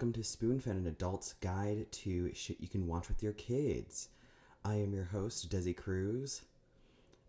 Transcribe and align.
welcome 0.00 0.12
to 0.14 0.20
Spoonfed, 0.20 0.64
an 0.66 0.86
adult's 0.86 1.34
guide 1.42 1.84
to 1.92 2.32
shit 2.32 2.58
you 2.58 2.68
can 2.68 2.86
watch 2.86 3.08
with 3.08 3.22
your 3.22 3.34
kids. 3.34 4.08
I 4.64 4.76
am 4.76 4.94
your 4.94 5.04
host, 5.04 5.50
Desi 5.50 5.76
Cruz, 5.76 6.40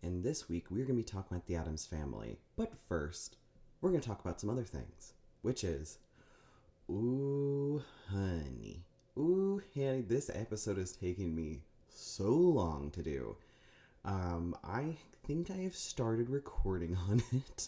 and 0.02 0.24
this 0.24 0.48
week 0.48 0.68
we're 0.72 0.86
going 0.86 0.96
to 0.96 1.04
be 1.04 1.04
talking 1.04 1.36
about 1.36 1.48
the 1.48 1.58
Addams 1.58 1.86
family. 1.86 2.38
But 2.56 2.72
first, 2.88 3.36
we're 3.82 3.90
going 3.90 4.00
to 4.00 4.08
talk 4.08 4.22
about 4.22 4.40
some 4.40 4.50
other 4.50 4.64
things, 4.64 5.12
which 5.42 5.66
is, 5.66 5.98
ooh, 6.90 7.84
honey. 8.10 8.86
Ooh, 9.18 9.62
honey, 9.76 10.06
this 10.08 10.32
episode 10.34 10.78
is 10.78 10.94
taking 10.94 11.36
me 11.36 11.64
so 11.94 12.30
long 12.30 12.90
to 12.92 13.04
do. 13.04 13.36
Um, 14.06 14.56
I 14.64 14.96
think 15.28 15.52
I 15.52 15.58
have 15.58 15.76
started 15.76 16.30
recording 16.30 16.98
on 17.10 17.22
it. 17.34 17.68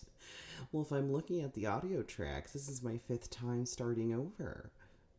Well, 0.71 0.83
if 0.83 0.93
I'm 0.93 1.11
looking 1.11 1.41
at 1.41 1.53
the 1.55 1.65
audio 1.65 2.03
tracks, 2.03 2.53
this 2.53 2.69
is 2.69 2.81
my 2.81 2.97
fifth 2.97 3.29
time 3.29 3.65
starting 3.65 4.13
over. 4.13 4.71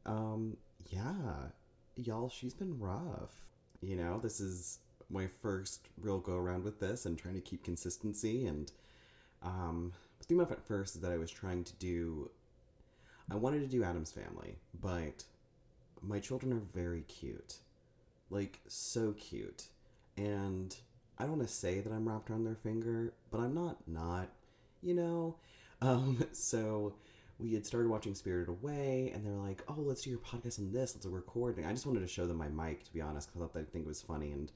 Um, 0.06 0.56
yeah, 0.90 1.48
y'all, 1.96 2.28
she's 2.28 2.54
been 2.54 2.78
rough. 2.78 3.46
You 3.80 3.96
know, 3.96 4.18
this 4.22 4.40
is 4.40 4.78
my 5.10 5.26
first 5.26 5.88
real 6.00 6.18
go 6.18 6.36
around 6.36 6.64
with 6.64 6.80
this 6.80 7.06
and 7.06 7.18
trying 7.18 7.34
to 7.34 7.40
keep 7.40 7.64
consistency. 7.64 8.46
And 8.46 8.72
um, 9.42 9.92
the 10.18 10.24
thing 10.24 10.40
about 10.40 10.52
it 10.52 10.64
first 10.66 10.96
is 10.96 11.00
that 11.02 11.12
I 11.12 11.18
was 11.18 11.30
trying 11.30 11.64
to 11.64 11.72
do, 11.74 12.30
I 13.30 13.36
wanted 13.36 13.60
to 13.60 13.66
do 13.66 13.84
Addams 13.84 14.12
Family, 14.12 14.56
but 14.80 15.24
my 16.02 16.20
children 16.20 16.52
are 16.52 16.62
very 16.74 17.02
cute. 17.02 17.56
Like, 18.30 18.60
so 18.68 19.12
cute. 19.12 19.64
And 20.16 20.74
I 21.18 21.24
don't 21.24 21.38
want 21.38 21.48
to 21.48 21.54
say 21.54 21.80
that 21.80 21.92
I'm 21.92 22.08
wrapped 22.08 22.30
around 22.30 22.44
their 22.44 22.54
finger, 22.56 23.12
but 23.30 23.40
I'm 23.40 23.54
not 23.54 23.76
not, 23.86 24.28
you 24.82 24.94
know? 24.94 25.36
Um, 25.82 26.24
so 26.32 26.94
we 27.44 27.52
had 27.52 27.66
started 27.66 27.90
watching 27.90 28.14
Spirited 28.14 28.48
Away, 28.48 29.12
and 29.14 29.24
they're 29.24 29.34
like, 29.34 29.62
oh, 29.68 29.76
let's 29.76 30.00
do 30.00 30.08
your 30.08 30.18
podcast 30.18 30.58
on 30.58 30.72
this, 30.72 30.94
let's 30.94 31.04
record. 31.04 31.58
And 31.58 31.66
I 31.66 31.72
just 31.72 31.84
wanted 31.84 32.00
to 32.00 32.08
show 32.08 32.26
them 32.26 32.38
my 32.38 32.48
mic, 32.48 32.84
to 32.84 32.92
be 32.92 33.02
honest, 33.02 33.28
because 33.28 33.42
I 33.42 33.44
thought 33.44 33.54
they'd 33.54 33.70
think 33.70 33.84
it 33.84 33.88
was 33.88 34.00
funny. 34.00 34.32
And 34.32 34.50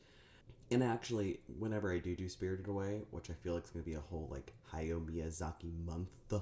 and 0.71 0.83
actually, 0.83 1.41
whenever 1.59 1.93
I 1.93 1.99
do 1.99 2.17
do 2.17 2.29
Spirited 2.29 2.67
Away, 2.67 3.03
which 3.11 3.31
I 3.31 3.35
feel 3.35 3.55
like 3.55 3.65
is 3.65 3.71
going 3.71 3.85
to 3.85 3.91
be 3.91 3.97
a 3.97 4.01
whole, 4.01 4.29
like, 4.31 4.53
Hayao 4.73 5.05
Miyazaki 5.05 5.73
month, 5.85 6.33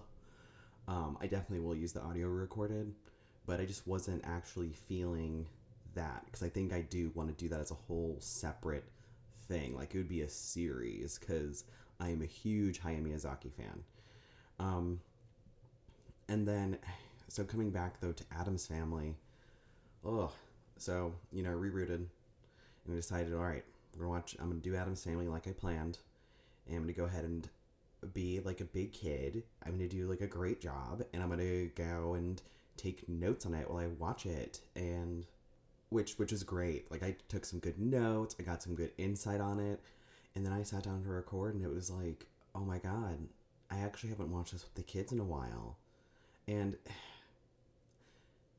um, 0.89 1.19
I 1.21 1.27
definitely 1.27 1.61
will 1.61 1.77
use 1.77 1.93
the 1.93 2.03
audio 2.03 2.29
recorded, 2.29 2.93
but 3.47 3.61
I 3.61 3.65
just 3.65 3.87
wasn't 3.87 4.25
actually 4.25 4.73
feeling 4.89 5.47
that, 5.95 6.25
because 6.27 6.43
I 6.43 6.49
think 6.49 6.73
I 6.73 6.83
do 6.83 7.11
want 7.15 7.29
to 7.29 7.35
do 7.35 7.49
that 7.51 7.61
as 7.61 7.73
a 7.73 7.75
whole 7.75 8.17
separate 8.21 8.85
thing. 9.49 9.77
Like 9.77 9.95
it 9.95 9.99
would 9.99 10.09
be 10.09 10.23
a 10.23 10.29
series 10.29 11.19
because 11.19 11.65
I 11.99 12.11
am 12.11 12.23
a 12.23 12.27
huge 12.27 12.81
Hayao 12.81 13.03
Miyazaki 13.03 13.53
fan. 13.53 13.83
Um, 14.59 15.01
and 16.29 16.47
then, 16.47 16.79
so 17.29 17.45
coming 17.45 17.71
back 17.71 18.01
though 18.01 18.13
to 18.13 18.25
Addams 18.39 18.67
Family, 18.67 19.15
oh, 20.05 20.33
so 20.79 21.13
you 21.33 21.43
know 21.43 21.51
rerouted, 21.51 21.95
and 21.97 22.09
we 22.89 22.97
decided, 22.97 23.33
all 23.33 23.41
right, 23.41 23.65
we're 23.95 24.05
gonna 24.05 24.11
watch. 24.11 24.37
I'm 24.41 24.49
gonna 24.49 24.61
do 24.61 24.75
Addams 24.77 25.05
Family 25.05 25.29
like 25.29 25.47
I 25.49 25.53
planned, 25.53 25.99
and 26.67 26.77
I'm 26.77 26.83
gonna 26.83 26.93
go 26.93 27.05
ahead 27.05 27.25
and 27.25 27.49
be 28.13 28.41
like 28.41 28.61
a 28.61 28.65
big 28.65 28.93
kid. 28.93 29.43
I'm 29.65 29.73
gonna 29.73 29.89
do 29.89 30.09
like 30.09 30.21
a 30.21 30.27
great 30.27 30.61
job, 30.61 31.03
and 31.13 31.23
I'm 31.23 31.31
gonna 31.31 31.67
go 31.67 32.15
and 32.15 32.41
take 32.77 33.09
notes 33.09 33.47
on 33.47 33.55
it 33.55 33.71
while 33.71 33.83
I 33.83 33.87
watch 33.87 34.27
it, 34.27 34.61
and 34.75 35.27
which 35.91 36.19
which 36.19 36.33
is 36.33 36.43
great. 36.43 36.91
Like 36.91 37.03
I 37.03 37.17
took 37.29 37.45
some 37.45 37.59
good 37.61 37.79
notes, 37.79 38.37
I 38.39 38.43
got 38.43 38.63
some 38.63 38.75
good 38.75 38.93
insight 38.99 39.41
on 39.41 39.61
it, 39.61 39.81
and 40.35 40.45
then 40.45 40.53
I 40.53 40.63
sat 40.63 40.83
down 40.85 41.03
to 41.03 41.09
record, 41.09 41.55
and 41.55 41.65
it 41.65 41.73
was 41.73 41.91
like, 41.91 42.27
oh 42.55 42.61
my 42.61 42.79
god, 42.79 43.19
I 43.71 43.79
actually 43.79 44.11
haven't 44.11 44.31
watched 44.33 44.53
this 44.53 44.63
with 44.63 44.75
the 44.75 44.83
kids 44.83 45.13
in 45.13 45.21
a 45.21 45.25
while, 45.25 45.79
and 46.49 46.77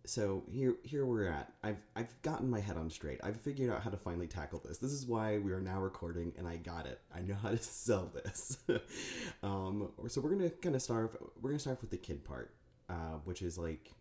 so 0.06 0.44
here 0.50 0.75
here 0.84 1.06
we're 1.06 1.28
at. 1.28 1.52
I've 1.64 1.81
I've 1.96 2.22
gotten 2.22 2.50
my 2.50 2.59
head 2.59 2.78
on 2.78 2.90
straight. 2.90 3.20
I've 3.24 3.40
figured 3.42 3.70
out 3.70 3.81
how 3.81 3.90
to 3.90 3.98
finally 3.98 4.28
tackle 4.28 4.62
this. 4.66 4.78
This 4.78 4.92
is 4.92 5.06
why 5.06 5.38
we 5.38 5.52
are 5.52 5.62
now 5.62 5.80
recording, 5.80 6.34
and 6.38 6.48
I 6.48 6.58
got 6.58 6.86
it. 6.86 7.02
I 7.14 7.22
know 7.22 7.36
how 7.36 7.50
to 7.50 7.58
sell 7.62 8.12
this. 8.14 8.58
um, 9.44 9.90
so 10.08 10.22
we're 10.22 10.31
gonna 10.31 10.50
kind 10.50 10.75
of 10.75 10.81
start. 10.81 11.20
We're 11.42 11.50
gonna 11.50 11.59
start 11.59 11.81
with 11.81 11.92
the 11.92 11.98
kid 11.98 12.24
part, 12.24 12.53
uh, 12.90 13.20
which 13.25 13.42
is 13.42 13.58
like 13.58 13.92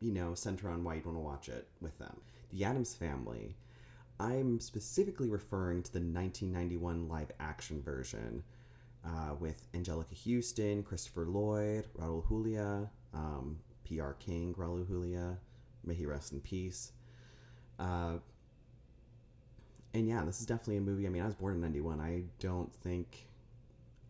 you 0.00 0.12
know, 0.12 0.34
center 0.34 0.70
on 0.70 0.82
why 0.82 0.94
you'd 0.94 1.04
want 1.04 1.16
to 1.16 1.22
watch 1.22 1.48
it 1.48 1.68
with 1.80 1.98
them. 1.98 2.20
The 2.52 2.64
Addams 2.64 2.94
Family. 2.94 3.56
I'm 4.18 4.60
specifically 4.60 5.30
referring 5.30 5.82
to 5.84 5.92
the 5.92 6.00
1991 6.00 7.08
live 7.08 7.30
action 7.40 7.80
version 7.82 8.42
uh, 9.04 9.34
with 9.38 9.66
Anjelica 9.72 10.14
Huston, 10.14 10.82
Christopher 10.82 11.26
Lloyd, 11.26 11.86
Raul 11.98 12.26
Julia, 12.28 12.90
um, 13.14 13.58
P.R. 13.84 14.14
King, 14.14 14.54
Raul 14.54 14.86
Julia. 14.86 15.38
May 15.84 15.94
he 15.94 16.06
rest 16.06 16.32
in 16.32 16.40
peace. 16.40 16.92
Uh, 17.78 18.18
and 19.94 20.08
yeah, 20.08 20.24
this 20.24 20.40
is 20.40 20.46
definitely 20.46 20.76
a 20.76 20.80
movie. 20.80 21.06
I 21.06 21.10
mean, 21.10 21.22
I 21.22 21.26
was 21.26 21.34
born 21.34 21.54
in 21.54 21.60
'91. 21.60 22.00
I 22.00 22.22
don't 22.38 22.72
think, 22.72 23.26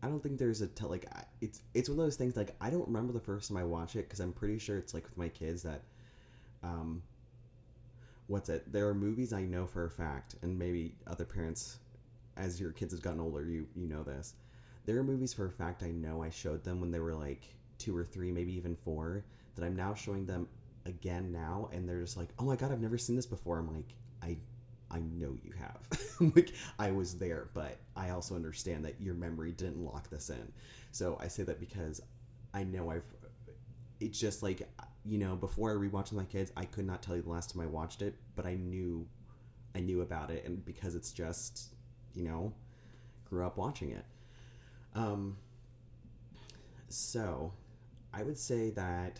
I 0.03 0.07
don't 0.07 0.21
think 0.21 0.37
there's 0.39 0.61
a 0.61 0.67
te- 0.67 0.85
like. 0.85 1.05
It's 1.41 1.61
it's 1.73 1.89
one 1.89 1.99
of 1.99 2.05
those 2.05 2.15
things 2.17 2.35
like 2.35 2.55
I 2.61 2.69
don't 2.69 2.87
remember 2.87 3.13
the 3.13 3.19
first 3.19 3.49
time 3.49 3.57
I 3.57 3.63
watched 3.63 3.95
it 3.95 4.07
because 4.07 4.19
I'm 4.19 4.33
pretty 4.33 4.59
sure 4.59 4.77
it's 4.77 4.93
like 4.93 5.03
with 5.05 5.17
my 5.17 5.29
kids 5.29 5.63
that, 5.63 5.81
um, 6.63 7.01
what's 8.27 8.49
it? 8.49 8.71
There 8.71 8.87
are 8.87 8.93
movies 8.93 9.33
I 9.33 9.41
know 9.43 9.65
for 9.65 9.85
a 9.85 9.89
fact, 9.89 10.35
and 10.41 10.57
maybe 10.57 10.93
other 11.07 11.25
parents, 11.25 11.77
as 12.37 12.59
your 12.59 12.71
kids 12.71 12.93
have 12.93 13.01
gotten 13.01 13.19
older, 13.19 13.43
you 13.45 13.67
you 13.75 13.87
know 13.87 14.03
this. 14.03 14.35
There 14.85 14.97
are 14.97 15.03
movies 15.03 15.33
for 15.33 15.45
a 15.45 15.51
fact 15.51 15.83
I 15.83 15.91
know 15.91 16.23
I 16.23 16.29
showed 16.29 16.63
them 16.63 16.81
when 16.81 16.91
they 16.91 16.99
were 16.99 17.13
like 17.15 17.43
two 17.77 17.95
or 17.95 18.03
three, 18.03 18.31
maybe 18.31 18.53
even 18.53 18.75
four, 18.75 19.23
that 19.55 19.65
I'm 19.65 19.75
now 19.75 19.93
showing 19.93 20.25
them 20.25 20.47
again 20.85 21.31
now, 21.31 21.69
and 21.71 21.87
they're 21.87 22.01
just 22.01 22.17
like, 22.17 22.29
"Oh 22.39 22.45
my 22.45 22.55
god, 22.55 22.71
I've 22.71 22.81
never 22.81 22.97
seen 22.97 23.15
this 23.15 23.25
before." 23.25 23.59
I'm 23.59 23.73
like, 23.73 23.93
I 24.21 24.37
I 24.89 24.99
know 24.99 25.37
you 25.43 25.53
have. 25.59 26.33
like 26.35 26.53
I 26.79 26.91
was 26.91 27.17
there, 27.17 27.49
but 27.53 27.77
I 27.95 28.09
also 28.09 28.35
understand 28.35 28.85
that 28.85 28.99
your 28.99 29.13
memory 29.13 29.51
didn't 29.51 29.83
lock 29.83 30.09
this 30.09 30.29
in. 30.29 30.51
So 30.91 31.17
I 31.21 31.27
say 31.27 31.43
that 31.43 31.59
because 31.59 32.01
I 32.53 32.63
know 32.63 32.89
I've. 32.91 33.05
It's 33.99 34.19
just 34.19 34.41
like 34.41 34.67
you 35.03 35.17
know, 35.17 35.35
before 35.35 35.71
I 35.71 35.75
rewatched 35.75 36.11
with 36.11 36.13
my 36.13 36.25
kids, 36.25 36.51
I 36.55 36.65
could 36.65 36.85
not 36.85 37.01
tell 37.01 37.15
you 37.15 37.21
the 37.23 37.29
last 37.29 37.51
time 37.53 37.61
I 37.61 37.65
watched 37.65 38.01
it, 38.03 38.15
but 38.35 38.45
I 38.45 38.53
knew, 38.55 39.07
I 39.75 39.79
knew 39.79 40.01
about 40.01 40.29
it, 40.29 40.45
and 40.45 40.63
because 40.63 40.93
it's 40.93 41.11
just, 41.11 41.73
you 42.13 42.23
know, 42.23 42.53
grew 43.25 43.45
up 43.45 43.57
watching 43.57 43.91
it. 43.91 44.05
Um. 44.95 45.37
So, 46.89 47.53
I 48.13 48.23
would 48.23 48.37
say 48.37 48.71
that 48.71 49.19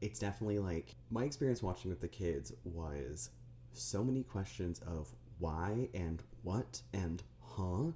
it's 0.00 0.18
definitely 0.18 0.58
like 0.58 0.94
my 1.10 1.24
experience 1.24 1.62
watching 1.62 1.90
with 1.90 2.00
the 2.00 2.08
kids 2.08 2.52
was 2.64 3.30
so 3.74 4.02
many 4.02 4.22
questions 4.22 4.80
of 4.86 5.08
why 5.38 5.88
and 5.94 6.22
what 6.42 6.80
and 6.94 7.22
huh. 7.42 7.92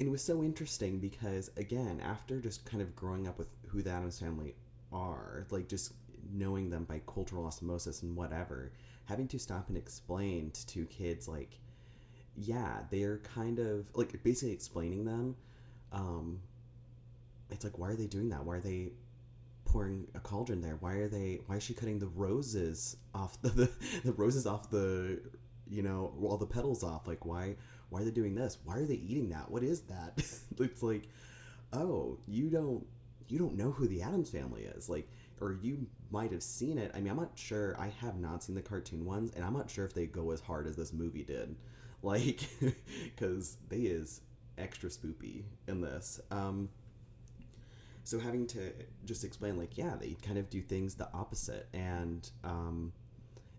And 0.00 0.08
it 0.08 0.10
was 0.10 0.22
so 0.22 0.42
interesting 0.42 0.98
because, 0.98 1.50
again, 1.56 2.00
after 2.04 2.40
just 2.40 2.64
kind 2.64 2.82
of 2.82 2.96
growing 2.96 3.28
up 3.28 3.38
with 3.38 3.48
who 3.68 3.80
the 3.82 3.90
Addams 3.90 4.18
family 4.18 4.56
are, 4.92 5.46
like 5.50 5.68
just 5.68 5.92
knowing 6.32 6.70
them 6.70 6.84
by 6.84 7.00
cultural 7.06 7.46
osmosis 7.46 8.02
and 8.02 8.16
whatever, 8.16 8.72
having 9.04 9.28
to 9.28 9.38
stop 9.38 9.68
and 9.68 9.76
explain 9.76 10.50
to 10.66 10.84
kids, 10.86 11.28
like, 11.28 11.60
yeah, 12.36 12.80
they're 12.90 13.18
kind 13.18 13.60
of 13.60 13.86
like 13.94 14.20
basically 14.24 14.52
explaining 14.52 15.04
them. 15.04 15.36
Um, 15.94 16.40
it's 17.50 17.64
like, 17.64 17.78
why 17.78 17.90
are 17.90 17.96
they 17.96 18.06
doing 18.06 18.28
that? 18.30 18.44
Why 18.44 18.56
are 18.56 18.60
they 18.60 18.92
pouring 19.64 20.06
a 20.14 20.20
cauldron 20.20 20.60
there? 20.60 20.76
Why 20.80 20.94
are 20.94 21.08
they? 21.08 21.40
Why 21.46 21.56
is 21.56 21.62
she 21.62 21.74
cutting 21.74 21.98
the 21.98 22.08
roses 22.08 22.96
off 23.14 23.40
the 23.42 23.50
the, 23.50 23.70
the 24.04 24.12
roses 24.12 24.46
off 24.46 24.70
the 24.70 25.20
you 25.68 25.82
know 25.82 26.14
all 26.22 26.36
the 26.38 26.46
petals 26.46 26.84
off? 26.84 27.06
Like 27.08 27.26
why 27.26 27.56
why 27.90 28.02
are 28.02 28.04
they 28.04 28.10
doing 28.10 28.34
this? 28.34 28.58
Why 28.64 28.78
are 28.78 28.86
they 28.86 28.94
eating 28.94 29.30
that? 29.30 29.50
What 29.50 29.62
is 29.62 29.82
that? 29.82 30.14
it's 30.60 30.82
like 30.82 31.08
oh 31.72 32.18
you 32.28 32.50
don't 32.50 32.86
you 33.28 33.38
don't 33.38 33.56
know 33.56 33.70
who 33.72 33.88
the 33.88 34.02
Addams 34.02 34.30
family 34.30 34.62
is 34.64 34.88
like 34.88 35.08
or 35.40 35.58
you 35.62 35.86
might 36.10 36.32
have 36.32 36.42
seen 36.42 36.78
it. 36.78 36.92
I 36.94 37.00
mean 37.00 37.10
I'm 37.10 37.16
not 37.18 37.32
sure. 37.38 37.76
I 37.78 37.88
have 38.00 38.18
not 38.18 38.42
seen 38.44 38.54
the 38.54 38.62
cartoon 38.62 39.04
ones, 39.04 39.32
and 39.34 39.44
I'm 39.44 39.54
not 39.54 39.70
sure 39.70 39.84
if 39.84 39.94
they 39.94 40.06
go 40.06 40.30
as 40.30 40.40
hard 40.40 40.66
as 40.66 40.76
this 40.76 40.92
movie 40.92 41.24
did. 41.24 41.56
Like 42.02 42.40
because 43.04 43.56
they 43.68 43.78
is 43.80 44.20
extra 44.58 44.88
spoopy 44.88 45.44
in 45.68 45.80
this. 45.80 46.20
Um, 46.30 46.68
so 48.04 48.18
having 48.18 48.46
to 48.46 48.70
just 49.06 49.24
explain 49.24 49.56
like 49.56 49.76
yeah 49.76 49.94
they 49.98 50.16
kind 50.22 50.38
of 50.38 50.48
do 50.50 50.60
things 50.60 50.94
the 50.94 51.08
opposite 51.12 51.66
and 51.72 52.30
um 52.44 52.92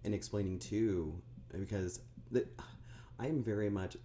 and 0.04 0.14
explaining 0.14 0.60
too 0.60 1.20
because 1.60 2.00
the, 2.32 2.46
i 3.20 3.28
am 3.28 3.44
very 3.44 3.70
much 3.70 3.98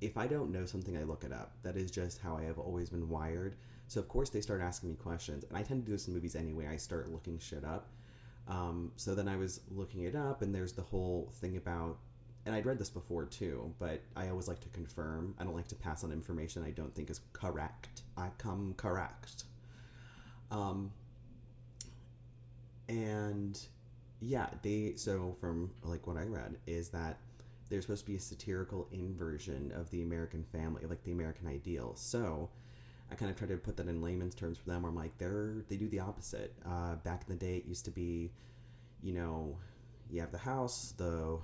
if 0.00 0.16
i 0.16 0.26
don't 0.26 0.50
know 0.50 0.64
something 0.64 0.96
i 0.96 1.02
look 1.02 1.24
it 1.24 1.32
up. 1.32 1.52
That 1.62 1.76
is 1.76 1.90
just 1.90 2.20
how 2.20 2.36
i 2.36 2.42
have 2.44 2.58
always 2.58 2.88
been 2.88 3.08
wired. 3.08 3.56
So 3.88 4.00
of 4.00 4.08
course 4.08 4.30
they 4.30 4.40
start 4.40 4.60
asking 4.60 4.90
me 4.90 4.96
questions 4.96 5.44
and 5.48 5.58
i 5.58 5.62
tend 5.62 5.84
to 5.84 5.86
do 5.86 5.92
this 5.92 6.06
in 6.06 6.14
movies 6.14 6.36
anyway. 6.36 6.68
I 6.68 6.76
start 6.76 7.10
looking 7.10 7.38
shit 7.38 7.64
up. 7.64 7.90
Um, 8.46 8.92
so 8.96 9.14
then 9.14 9.26
i 9.26 9.36
was 9.36 9.60
looking 9.70 10.02
it 10.02 10.14
up 10.14 10.42
and 10.42 10.54
there's 10.54 10.74
the 10.74 10.82
whole 10.82 11.32
thing 11.40 11.56
about 11.56 11.98
and 12.46 12.54
I'd 12.54 12.66
read 12.66 12.78
this 12.78 12.90
before 12.90 13.24
too, 13.24 13.72
but 13.78 14.02
I 14.16 14.28
always 14.28 14.48
like 14.48 14.60
to 14.60 14.68
confirm. 14.68 15.34
I 15.38 15.44
don't 15.44 15.54
like 15.54 15.68
to 15.68 15.74
pass 15.74 16.04
on 16.04 16.12
information 16.12 16.62
I 16.62 16.70
don't 16.70 16.94
think 16.94 17.10
is 17.10 17.20
correct. 17.32 18.02
I 18.16 18.28
come 18.38 18.74
correct. 18.76 19.44
Um, 20.50 20.92
and 22.88 23.58
yeah, 24.20 24.48
they 24.62 24.94
so 24.96 25.36
from 25.40 25.70
like 25.82 26.06
what 26.06 26.16
I 26.16 26.24
read 26.24 26.56
is 26.66 26.90
that 26.90 27.18
there's 27.70 27.84
supposed 27.84 28.04
to 28.04 28.10
be 28.10 28.16
a 28.16 28.20
satirical 28.20 28.88
inversion 28.92 29.72
of 29.74 29.90
the 29.90 30.02
American 30.02 30.44
family, 30.44 30.82
like 30.86 31.02
the 31.04 31.12
American 31.12 31.48
ideal. 31.48 31.94
So 31.96 32.50
I 33.10 33.14
kind 33.14 33.30
of 33.30 33.38
try 33.38 33.48
to 33.48 33.56
put 33.56 33.76
that 33.78 33.88
in 33.88 34.02
layman's 34.02 34.34
terms 34.34 34.58
for 34.58 34.68
them. 34.68 34.82
Where 34.82 34.90
I'm 34.90 34.96
like, 34.96 35.16
they're 35.18 35.64
they 35.68 35.76
do 35.76 35.88
the 35.88 36.00
opposite. 36.00 36.54
Uh, 36.64 36.96
back 36.96 37.24
in 37.26 37.38
the 37.38 37.44
day, 37.44 37.56
it 37.56 37.64
used 37.66 37.86
to 37.86 37.90
be, 37.90 38.32
you 39.02 39.14
know, 39.14 39.56
you 40.10 40.20
have 40.20 40.30
the 40.30 40.38
house, 40.38 40.92
the 40.96 41.38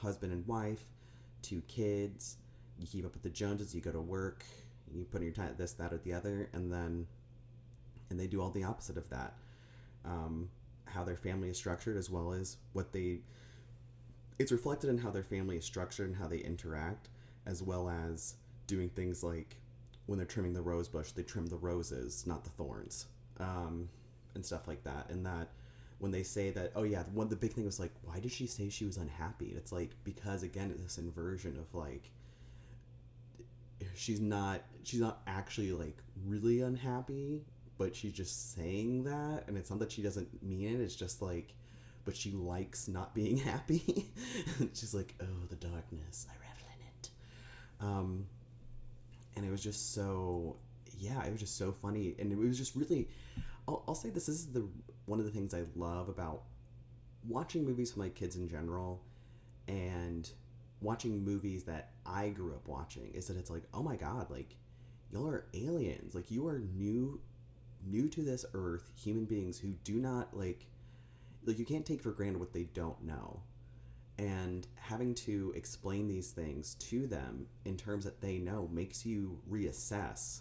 husband 0.00 0.32
and 0.32 0.46
wife, 0.46 0.84
two 1.42 1.62
kids. 1.68 2.36
You 2.78 2.86
keep 2.86 3.04
up 3.04 3.14
with 3.14 3.22
the 3.22 3.30
Joneses. 3.30 3.74
You 3.74 3.80
go 3.80 3.92
to 3.92 4.00
work. 4.00 4.44
You 4.92 5.04
put 5.04 5.20
in 5.20 5.26
your 5.26 5.34
time 5.34 5.54
this, 5.56 5.72
that, 5.74 5.92
or 5.92 5.98
the 5.98 6.12
other, 6.12 6.48
and 6.52 6.72
then 6.72 7.06
and 8.10 8.18
they 8.18 8.26
do 8.26 8.40
all 8.40 8.50
the 8.50 8.64
opposite 8.64 8.96
of 8.96 9.08
that. 9.10 9.34
Um, 10.04 10.48
how 10.84 11.04
their 11.04 11.16
family 11.16 11.48
is 11.48 11.56
structured, 11.56 11.96
as 11.96 12.10
well 12.10 12.32
as 12.32 12.56
what 12.72 12.92
they. 12.92 13.20
It's 14.38 14.52
reflected 14.52 14.90
in 14.90 14.98
how 14.98 15.10
their 15.10 15.22
family 15.22 15.56
is 15.56 15.64
structured 15.64 16.08
and 16.08 16.16
how 16.16 16.28
they 16.28 16.38
interact, 16.38 17.08
as 17.46 17.62
well 17.62 17.88
as 17.88 18.34
doing 18.66 18.90
things 18.90 19.22
like 19.24 19.56
when 20.06 20.18
they're 20.18 20.26
trimming 20.26 20.52
the 20.52 20.62
rose 20.62 20.88
bush, 20.88 21.12
they 21.12 21.22
trim 21.22 21.46
the 21.46 21.56
roses, 21.56 22.26
not 22.26 22.44
the 22.44 22.50
thorns, 22.50 23.06
um, 23.40 23.88
and 24.34 24.44
stuff 24.44 24.68
like 24.68 24.84
that. 24.84 25.10
And 25.10 25.24
that 25.26 25.48
when 25.98 26.12
they 26.12 26.22
say 26.22 26.50
that, 26.50 26.72
oh 26.76 26.82
yeah, 26.82 27.02
one 27.12 27.28
the 27.28 27.36
big 27.36 27.52
thing 27.52 27.64
was 27.64 27.80
like, 27.80 27.92
why 28.02 28.20
did 28.20 28.32
she 28.32 28.46
say 28.46 28.68
she 28.68 28.84
was 28.84 28.96
unhappy? 28.96 29.54
It's 29.56 29.72
like 29.72 29.90
because 30.04 30.42
again, 30.42 30.74
this 30.82 30.98
inversion 30.98 31.56
of 31.58 31.74
like 31.74 32.10
she's 33.94 34.20
not 34.20 34.62
she's 34.84 35.00
not 35.00 35.22
actually 35.26 35.72
like 35.72 35.96
really 36.26 36.60
unhappy, 36.60 37.42
but 37.78 37.94
she's 37.94 38.12
just 38.12 38.54
saying 38.54 39.04
that, 39.04 39.44
and 39.48 39.56
it's 39.56 39.70
not 39.70 39.78
that 39.80 39.92
she 39.92 40.02
doesn't 40.02 40.42
mean 40.42 40.74
it. 40.74 40.80
It's 40.80 40.96
just 40.96 41.22
like, 41.22 41.54
but 42.04 42.16
she 42.16 42.32
likes 42.32 42.88
not 42.88 43.14
being 43.14 43.36
happy. 43.52 44.10
she's 44.74 44.94
like, 44.94 45.14
oh, 45.20 45.46
the 45.48 45.56
darkness, 45.56 46.26
I 46.30 46.34
revel 46.34 46.66
in 46.74 46.86
it. 46.86 47.10
Um, 47.80 48.26
and 49.36 49.44
it 49.44 49.50
was 49.50 49.62
just 49.62 49.94
so 49.94 50.56
yeah 50.98 51.22
it 51.24 51.30
was 51.30 51.40
just 51.40 51.58
so 51.58 51.72
funny 51.72 52.14
and 52.18 52.32
it 52.32 52.38
was 52.38 52.56
just 52.56 52.74
really 52.74 53.08
I'll, 53.68 53.84
I'll 53.88 53.94
say 53.94 54.10
this, 54.10 54.26
this 54.26 54.36
is 54.36 54.46
the 54.52 54.68
one 55.06 55.18
of 55.18 55.24
the 55.24 55.30
things 55.30 55.54
i 55.54 55.62
love 55.76 56.08
about 56.08 56.42
watching 57.28 57.64
movies 57.64 57.94
with 57.94 58.04
my 58.04 58.08
kids 58.08 58.36
in 58.36 58.48
general 58.48 59.02
and 59.68 60.28
watching 60.80 61.24
movies 61.24 61.64
that 61.64 61.90
i 62.04 62.28
grew 62.28 62.52
up 62.52 62.66
watching 62.66 63.10
is 63.14 63.26
that 63.28 63.36
it's 63.36 63.50
like 63.50 63.62
oh 63.72 63.82
my 63.82 63.96
god 63.96 64.28
like 64.30 64.56
y'all 65.12 65.28
are 65.28 65.46
aliens. 65.54 66.14
Like 66.14 66.30
you 66.30 66.46
are 66.48 66.58
new 66.58 67.20
new 67.88 68.08
to 68.08 68.22
this 68.22 68.44
earth 68.54 68.90
human 68.96 69.24
beings 69.26 69.58
who 69.58 69.68
do 69.84 69.94
not 69.94 70.36
like 70.36 70.66
like 71.44 71.58
you 71.58 71.64
can't 71.64 71.86
take 71.86 72.02
for 72.02 72.10
granted 72.10 72.38
what 72.38 72.52
they 72.52 72.64
don't 72.74 73.02
know. 73.04 73.40
And 74.18 74.66
having 74.76 75.14
to 75.14 75.52
explain 75.54 76.08
these 76.08 76.30
things 76.30 76.74
to 76.74 77.06
them 77.06 77.46
in 77.66 77.76
terms 77.76 78.04
that 78.04 78.20
they 78.20 78.38
know 78.38 78.68
makes 78.72 79.04
you 79.04 79.38
reassess 79.50 80.40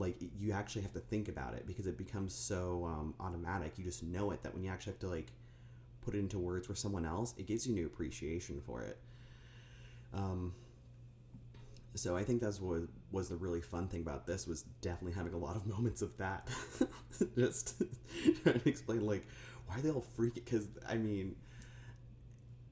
like 0.00 0.16
you 0.38 0.52
actually 0.52 0.82
have 0.82 0.92
to 0.94 1.00
think 1.00 1.28
about 1.28 1.54
it 1.54 1.66
because 1.66 1.86
it 1.86 1.96
becomes 1.98 2.34
so 2.34 2.84
um, 2.86 3.14
automatic. 3.20 3.74
You 3.76 3.84
just 3.84 4.02
know 4.02 4.32
it 4.32 4.42
that 4.42 4.54
when 4.54 4.64
you 4.64 4.70
actually 4.70 4.92
have 4.94 5.00
to 5.00 5.08
like 5.08 5.32
put 6.02 6.14
it 6.14 6.18
into 6.18 6.38
words 6.38 6.66
for 6.66 6.74
someone 6.74 7.04
else 7.04 7.34
it 7.36 7.46
gives 7.46 7.66
you 7.66 7.74
new 7.74 7.86
appreciation 7.86 8.60
for 8.66 8.82
it. 8.82 8.98
Um, 10.14 10.54
so 11.94 12.16
i 12.16 12.22
think 12.22 12.40
that's 12.40 12.60
what 12.60 12.82
was 13.10 13.28
the 13.28 13.36
really 13.36 13.60
fun 13.60 13.88
thing 13.88 14.00
about 14.00 14.24
this 14.26 14.46
was 14.46 14.62
definitely 14.80 15.12
having 15.12 15.32
a 15.32 15.36
lot 15.38 15.56
of 15.56 15.66
moments 15.74 16.02
of 16.02 16.16
that. 16.18 16.48
Just 17.36 17.82
trying 18.42 18.60
to 18.60 18.68
explain 18.68 19.06
like 19.06 19.26
why 19.66 19.78
are 19.78 19.82
they 19.82 19.90
all 19.90 20.04
freaking 20.16 20.34
because 20.34 20.68
i 20.88 20.96
mean 20.96 21.34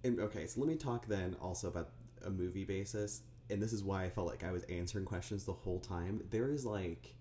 and 0.05 0.21
okay, 0.21 0.47
so 0.47 0.61
let 0.61 0.69
me 0.69 0.77
talk 0.77 1.07
then 1.07 1.37
also 1.41 1.69
about 1.69 1.91
a 2.25 2.31
movie 2.31 2.65
basis, 2.65 3.23
and 3.51 3.63
this 3.63 3.73
is 3.73 3.83
why 3.83 4.05
I 4.05 4.11
felt 4.11 4.27
like 4.27 4.45
I 4.45 4.53
was 4.53 4.63
answering 4.65 5.05
questions 5.05 5.45
the 5.45 5.53
whole 5.53 5.81
time. 5.81 6.23
There 6.31 6.51
is 6.51 6.65
like 6.65 7.15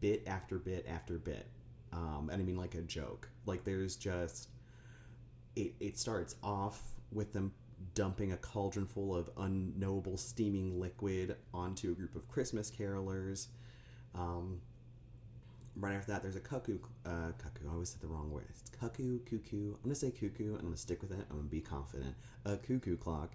bit 0.00 0.22
after 0.26 0.58
bit 0.58 0.86
after 0.88 1.18
bit, 1.18 1.46
um, 1.92 2.30
and 2.32 2.40
I 2.40 2.44
mean 2.44 2.56
like 2.56 2.74
a 2.74 2.82
joke. 2.82 3.28
Like 3.46 3.64
there's 3.64 3.96
just 3.96 4.48
it. 5.56 5.74
It 5.80 5.98
starts 5.98 6.36
off 6.42 6.80
with 7.12 7.32
them 7.32 7.52
dumping 7.94 8.32
a 8.32 8.36
cauldron 8.36 8.86
full 8.86 9.14
of 9.14 9.30
unknowable 9.38 10.16
steaming 10.16 10.78
liquid 10.78 11.36
onto 11.54 11.90
a 11.90 11.94
group 11.94 12.14
of 12.14 12.28
Christmas 12.28 12.70
carolers. 12.70 13.46
Um, 14.14 14.60
right 15.76 15.94
after 15.94 16.12
that, 16.12 16.22
there's 16.22 16.36
a 16.36 16.40
cuckoo. 16.40 16.78
Uh, 17.06 17.32
cuckoo. 17.38 17.68
I 17.68 17.72
always 17.72 17.90
said 17.90 18.00
the 18.00 18.08
wrong 18.08 18.30
word. 18.30 18.46
It's 18.50 18.70
cuckoo, 18.70 19.20
cuckoo. 19.20 19.74
I'm 19.74 19.82
gonna 19.82 19.94
say 19.94 20.10
cuckoo, 20.10 20.56
I'm 20.56 20.64
gonna 20.64 20.76
stick 20.76 21.02
with 21.02 21.12
it. 21.12 21.26
I'm 21.30 21.36
gonna 21.36 21.48
be 21.48 21.60
confident. 21.60 22.14
A 22.44 22.56
cuckoo 22.56 22.96
clock 22.96 23.32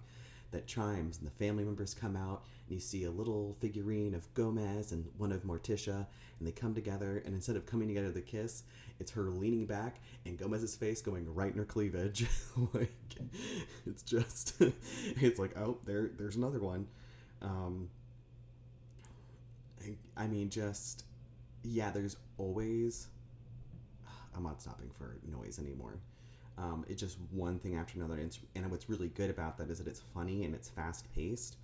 that 0.56 0.66
chimes, 0.66 1.18
and 1.18 1.26
the 1.26 1.32
family 1.32 1.64
members 1.64 1.92
come 1.92 2.16
out, 2.16 2.42
and 2.66 2.74
you 2.74 2.80
see 2.80 3.04
a 3.04 3.10
little 3.10 3.54
figurine 3.60 4.14
of 4.14 4.32
Gomez 4.32 4.92
and 4.92 5.06
one 5.18 5.30
of 5.30 5.44
Morticia, 5.44 6.06
and 6.38 6.48
they 6.48 6.50
come 6.50 6.74
together. 6.74 7.22
And 7.26 7.34
instead 7.34 7.56
of 7.56 7.66
coming 7.66 7.88
together 7.88 8.10
to 8.10 8.22
kiss, 8.22 8.62
it's 8.98 9.10
her 9.10 9.24
leaning 9.24 9.66
back 9.66 10.00
and 10.24 10.38
Gomez's 10.38 10.74
face 10.74 11.02
going 11.02 11.32
right 11.34 11.52
in 11.52 11.58
her 11.58 11.66
cleavage. 11.66 12.26
like 12.72 12.90
it's 13.86 14.02
just, 14.02 14.54
it's 15.20 15.38
like 15.38 15.56
oh, 15.58 15.76
there, 15.84 16.10
there's 16.16 16.36
another 16.36 16.60
one. 16.60 16.86
Um, 17.42 17.90
I, 19.84 19.94
I 20.16 20.26
mean, 20.26 20.48
just 20.48 21.04
yeah, 21.62 21.90
there's 21.90 22.16
always. 22.38 23.08
I'm 24.34 24.42
not 24.42 24.62
stopping 24.62 24.90
for 24.96 25.16
noise 25.30 25.58
anymore. 25.58 25.98
Um, 26.58 26.84
it's 26.88 27.00
just 27.00 27.18
one 27.30 27.58
thing 27.58 27.76
after 27.76 27.98
another. 27.98 28.18
And, 28.20 28.36
and 28.54 28.70
what's 28.70 28.88
really 28.88 29.08
good 29.08 29.30
about 29.30 29.58
that 29.58 29.70
is 29.70 29.78
that 29.78 29.86
it's 29.86 30.02
funny 30.14 30.44
and 30.44 30.54
it's 30.54 30.68
fast 30.68 31.12
paced. 31.14 31.56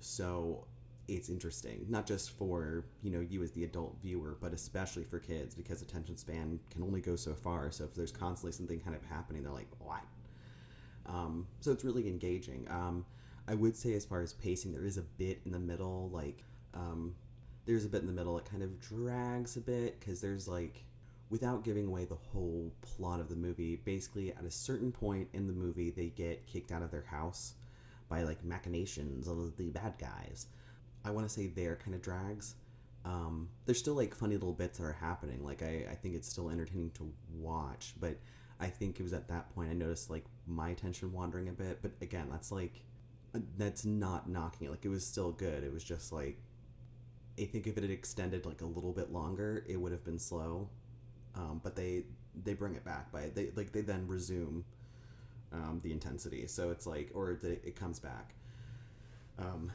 So 0.00 0.66
it's 1.08 1.28
interesting, 1.28 1.86
not 1.88 2.06
just 2.06 2.30
for 2.30 2.84
you 3.02 3.10
know 3.10 3.20
you 3.20 3.42
as 3.42 3.50
the 3.52 3.64
adult 3.64 3.96
viewer, 4.02 4.36
but 4.40 4.52
especially 4.52 5.04
for 5.04 5.18
kids 5.18 5.54
because 5.54 5.82
attention 5.82 6.16
span 6.16 6.58
can 6.70 6.82
only 6.82 7.00
go 7.00 7.16
so 7.16 7.34
far. 7.34 7.70
So 7.70 7.84
if 7.84 7.94
there's 7.94 8.12
constantly 8.12 8.52
something 8.52 8.80
kind 8.80 8.96
of 8.96 9.04
happening, 9.04 9.42
they're 9.42 9.52
like, 9.52 9.68
"What?" 9.78 10.02
Um, 11.06 11.46
so 11.60 11.72
it's 11.72 11.84
really 11.84 12.08
engaging. 12.08 12.66
Um, 12.70 13.04
I 13.48 13.54
would 13.54 13.76
say, 13.76 13.94
as 13.94 14.04
far 14.04 14.22
as 14.22 14.32
pacing, 14.32 14.72
there 14.72 14.86
is 14.86 14.96
a 14.96 15.02
bit 15.02 15.40
in 15.44 15.52
the 15.52 15.58
middle, 15.58 16.08
like 16.12 16.44
um, 16.74 17.14
there's 17.66 17.84
a 17.84 17.88
bit 17.88 18.00
in 18.00 18.06
the 18.06 18.12
middle 18.12 18.38
it 18.38 18.44
kind 18.44 18.62
of 18.62 18.80
drags 18.80 19.56
a 19.56 19.60
bit 19.60 19.98
because 20.00 20.20
there's 20.20 20.48
like 20.48 20.84
without 21.32 21.64
giving 21.64 21.86
away 21.86 22.04
the 22.04 22.14
whole 22.14 22.72
plot 22.82 23.18
of 23.18 23.28
the 23.28 23.34
movie 23.34 23.76
basically 23.84 24.32
at 24.32 24.44
a 24.44 24.50
certain 24.50 24.92
point 24.92 25.26
in 25.32 25.46
the 25.46 25.52
movie 25.52 25.90
they 25.90 26.08
get 26.08 26.46
kicked 26.46 26.70
out 26.70 26.82
of 26.82 26.90
their 26.90 27.06
house 27.10 27.54
by 28.08 28.22
like 28.22 28.44
machinations 28.44 29.26
of 29.26 29.56
the 29.56 29.70
bad 29.70 29.94
guys. 29.98 30.46
I 31.04 31.10
want 31.10 31.26
to 31.26 31.32
say 31.32 31.48
there 31.48 31.76
kind 31.76 31.94
of 31.94 32.02
drags. 32.02 32.54
Um, 33.04 33.48
there's 33.64 33.78
still 33.78 33.94
like 33.94 34.14
funny 34.14 34.34
little 34.34 34.52
bits 34.52 34.78
that 34.78 34.84
are 34.84 34.92
happening. 34.92 35.42
Like 35.42 35.62
I, 35.62 35.86
I 35.90 35.94
think 35.94 36.14
it's 36.14 36.28
still 36.28 36.50
entertaining 36.50 36.92
to 36.92 37.12
watch 37.36 37.94
but 37.98 38.16
i 38.60 38.68
think 38.68 39.00
it 39.00 39.02
was 39.02 39.12
at 39.12 39.26
that 39.26 39.52
point 39.54 39.68
i 39.70 39.72
noticed 39.72 40.08
like 40.08 40.24
my 40.46 40.70
attention 40.70 41.12
wandering 41.12 41.48
a 41.48 41.52
bit. 41.52 41.80
But 41.82 41.92
again 42.00 42.28
that's 42.30 42.52
like 42.52 42.82
that's 43.56 43.84
not 43.84 44.28
knocking 44.28 44.66
it. 44.66 44.70
Like 44.70 44.84
it 44.84 44.88
was 44.90 45.06
still 45.06 45.32
good. 45.32 45.64
It 45.64 45.72
was 45.72 45.84
just 45.84 46.12
like 46.12 46.38
I 47.40 47.44
think 47.44 47.66
if 47.66 47.78
it 47.78 47.82
had 47.82 47.90
extended 47.90 48.44
like 48.44 48.60
a 48.60 48.66
little 48.66 48.92
bit 48.92 49.10
longer, 49.10 49.64
it 49.66 49.80
would 49.80 49.92
have 49.92 50.04
been 50.04 50.18
slow. 50.18 50.68
Um, 51.36 51.60
but 51.62 51.76
they 51.76 52.04
they 52.44 52.54
bring 52.54 52.74
it 52.74 52.84
back 52.84 53.12
by 53.12 53.30
they 53.34 53.50
like 53.56 53.72
they 53.72 53.80
then 53.80 54.06
resume 54.06 54.64
um, 55.52 55.80
the 55.82 55.92
intensity. 55.92 56.46
So 56.46 56.70
it's 56.70 56.86
like 56.86 57.10
or 57.14 57.38
the, 57.40 57.52
it 57.66 57.76
comes 57.76 57.98
back. 57.98 58.34
Um, 59.38 59.72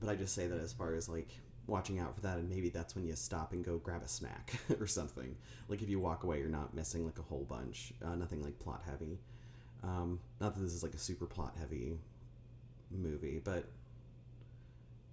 but 0.00 0.08
I 0.08 0.14
just 0.14 0.34
say 0.34 0.46
that 0.46 0.60
as 0.60 0.72
far 0.72 0.94
as 0.94 1.08
like 1.08 1.28
watching 1.66 1.98
out 1.98 2.14
for 2.14 2.20
that, 2.22 2.38
and 2.38 2.48
maybe 2.48 2.68
that's 2.68 2.94
when 2.94 3.06
you 3.06 3.16
stop 3.16 3.52
and 3.52 3.64
go 3.64 3.78
grab 3.78 4.02
a 4.02 4.08
snack 4.08 4.54
or 4.80 4.86
something. 4.86 5.36
Like 5.68 5.82
if 5.82 5.88
you 5.88 5.98
walk 5.98 6.24
away, 6.24 6.38
you're 6.38 6.48
not 6.48 6.74
missing 6.74 7.04
like 7.04 7.18
a 7.18 7.22
whole 7.22 7.46
bunch. 7.48 7.92
Uh, 8.04 8.14
nothing 8.14 8.42
like 8.42 8.58
plot 8.58 8.82
heavy. 8.86 9.18
Um, 9.82 10.20
not 10.40 10.54
that 10.54 10.60
this 10.60 10.72
is 10.72 10.82
like 10.82 10.94
a 10.94 10.98
super 10.98 11.26
plot 11.26 11.54
heavy 11.58 11.98
movie, 12.90 13.40
but 13.42 13.66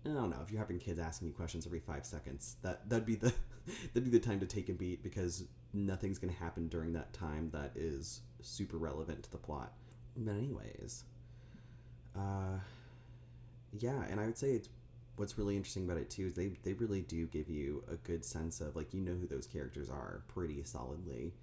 I 0.05 0.09
don't 0.09 0.31
know 0.31 0.39
if 0.43 0.51
you're 0.51 0.59
having 0.59 0.79
kids 0.79 0.99
asking 0.99 1.27
you 1.27 1.33
questions 1.33 1.65
every 1.65 1.79
five 1.79 2.05
seconds. 2.05 2.55
That 2.63 2.89
that'd 2.89 3.05
be 3.05 3.15
the 3.15 3.33
that'd 3.93 4.09
be 4.09 4.17
the 4.17 4.25
time 4.25 4.39
to 4.39 4.45
take 4.45 4.69
a 4.69 4.73
beat 4.73 5.03
because 5.03 5.45
nothing's 5.73 6.17
going 6.17 6.33
to 6.33 6.39
happen 6.39 6.67
during 6.67 6.93
that 6.93 7.13
time 7.13 7.49
that 7.53 7.71
is 7.75 8.21
super 8.41 8.77
relevant 8.77 9.23
to 9.23 9.31
the 9.31 9.37
plot. 9.37 9.73
But 10.17 10.31
anyways, 10.31 11.03
uh, 12.15 12.57
yeah, 13.79 14.03
and 14.09 14.19
I 14.19 14.25
would 14.25 14.37
say 14.37 14.51
it's 14.51 14.69
what's 15.17 15.37
really 15.37 15.55
interesting 15.55 15.83
about 15.83 15.97
it 15.97 16.09
too 16.09 16.25
is 16.25 16.33
they 16.33 16.51
they 16.63 16.73
really 16.73 17.01
do 17.01 17.27
give 17.27 17.47
you 17.47 17.83
a 17.91 17.95
good 17.97 18.25
sense 18.25 18.59
of 18.59 18.75
like 18.75 18.93
you 18.93 19.01
know 19.01 19.13
who 19.13 19.27
those 19.27 19.45
characters 19.45 19.89
are 19.89 20.23
pretty 20.27 20.63
solidly. 20.63 21.33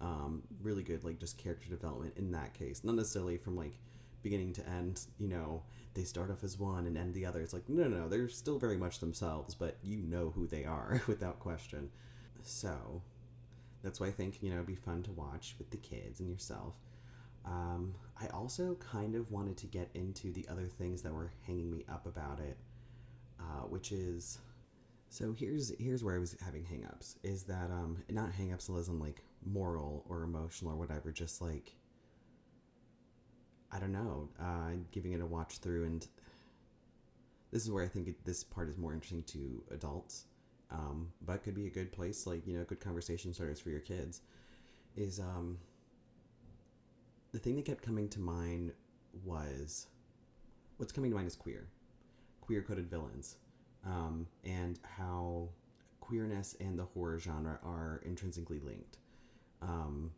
Um, 0.00 0.42
really 0.62 0.82
good 0.82 1.04
like 1.04 1.18
just 1.18 1.38
character 1.38 1.70
development 1.70 2.14
in 2.16 2.32
that 2.32 2.52
case, 2.52 2.84
not 2.84 2.96
necessarily 2.96 3.38
from 3.38 3.56
like 3.56 3.78
beginning 4.24 4.52
to 4.54 4.68
end, 4.68 5.02
you 5.20 5.28
know, 5.28 5.62
they 5.94 6.02
start 6.02 6.30
off 6.30 6.42
as 6.42 6.58
one 6.58 6.86
and 6.86 6.98
end 6.98 7.14
the 7.14 7.26
other. 7.26 7.40
It's 7.40 7.52
like, 7.52 7.68
no, 7.68 7.84
no, 7.84 7.98
no, 8.00 8.08
they're 8.08 8.28
still 8.28 8.58
very 8.58 8.76
much 8.76 8.98
themselves, 8.98 9.54
but 9.54 9.76
you 9.82 9.98
know 9.98 10.32
who 10.34 10.48
they 10.48 10.64
are 10.64 11.00
without 11.06 11.38
question. 11.38 11.90
So, 12.42 13.02
that's 13.84 14.00
why 14.00 14.08
I 14.08 14.10
think 14.10 14.42
you 14.42 14.50
know 14.50 14.56
it'd 14.56 14.66
be 14.66 14.74
fun 14.74 15.02
to 15.04 15.12
watch 15.12 15.54
with 15.58 15.70
the 15.70 15.76
kids 15.76 16.18
and 16.18 16.28
yourself. 16.28 16.74
Um, 17.44 17.94
I 18.20 18.26
also 18.28 18.74
kind 18.76 19.14
of 19.14 19.30
wanted 19.30 19.58
to 19.58 19.66
get 19.66 19.90
into 19.94 20.32
the 20.32 20.46
other 20.50 20.66
things 20.66 21.02
that 21.02 21.12
were 21.12 21.30
hanging 21.46 21.70
me 21.70 21.84
up 21.88 22.06
about 22.06 22.40
it, 22.40 22.56
uh, 23.38 23.66
which 23.68 23.92
is 23.92 24.38
so 25.10 25.32
here's 25.32 25.72
here's 25.78 26.02
where 26.02 26.16
I 26.16 26.18
was 26.18 26.36
having 26.44 26.64
hangups 26.64 27.16
is 27.22 27.44
that 27.44 27.70
um 27.70 28.02
not 28.10 28.32
hangups 28.32 28.76
as 28.76 28.88
in 28.88 28.98
like 28.98 29.22
moral 29.44 30.04
or 30.08 30.22
emotional 30.22 30.72
or 30.72 30.76
whatever, 30.76 31.12
just 31.12 31.40
like 31.40 31.76
I 33.72 33.78
don't 33.78 33.92
know, 33.92 34.28
uh, 34.40 34.70
giving 34.92 35.12
it 35.12 35.20
a 35.20 35.26
watch 35.26 35.58
through 35.58 35.84
and 35.84 36.06
this 37.54 37.62
is 37.62 37.70
where 37.70 37.84
I 37.84 37.88
think 37.88 38.08
it, 38.08 38.24
this 38.24 38.42
part 38.42 38.68
is 38.68 38.76
more 38.76 38.92
interesting 38.92 39.22
to 39.22 39.62
adults, 39.70 40.24
um, 40.72 41.12
but 41.24 41.44
could 41.44 41.54
be 41.54 41.68
a 41.68 41.70
good 41.70 41.92
place, 41.92 42.26
like 42.26 42.44
you 42.48 42.58
know, 42.58 42.64
good 42.64 42.80
conversation 42.80 43.32
starters 43.32 43.60
for 43.60 43.70
your 43.70 43.78
kids. 43.78 44.22
Is 44.96 45.20
um, 45.20 45.58
the 47.30 47.38
thing 47.38 47.54
that 47.54 47.64
kept 47.64 47.80
coming 47.80 48.08
to 48.08 48.18
mind 48.18 48.72
was 49.24 49.86
what's 50.78 50.90
coming 50.90 51.12
to 51.12 51.14
mind 51.14 51.28
is 51.28 51.36
queer, 51.36 51.68
queer 52.40 52.60
coded 52.60 52.90
villains, 52.90 53.36
um, 53.86 54.26
and 54.44 54.80
how 54.82 55.48
queerness 56.00 56.56
and 56.58 56.76
the 56.76 56.84
horror 56.84 57.20
genre 57.20 57.60
are 57.64 58.02
intrinsically 58.04 58.58
linked. 58.58 58.98
Um, 59.62 60.10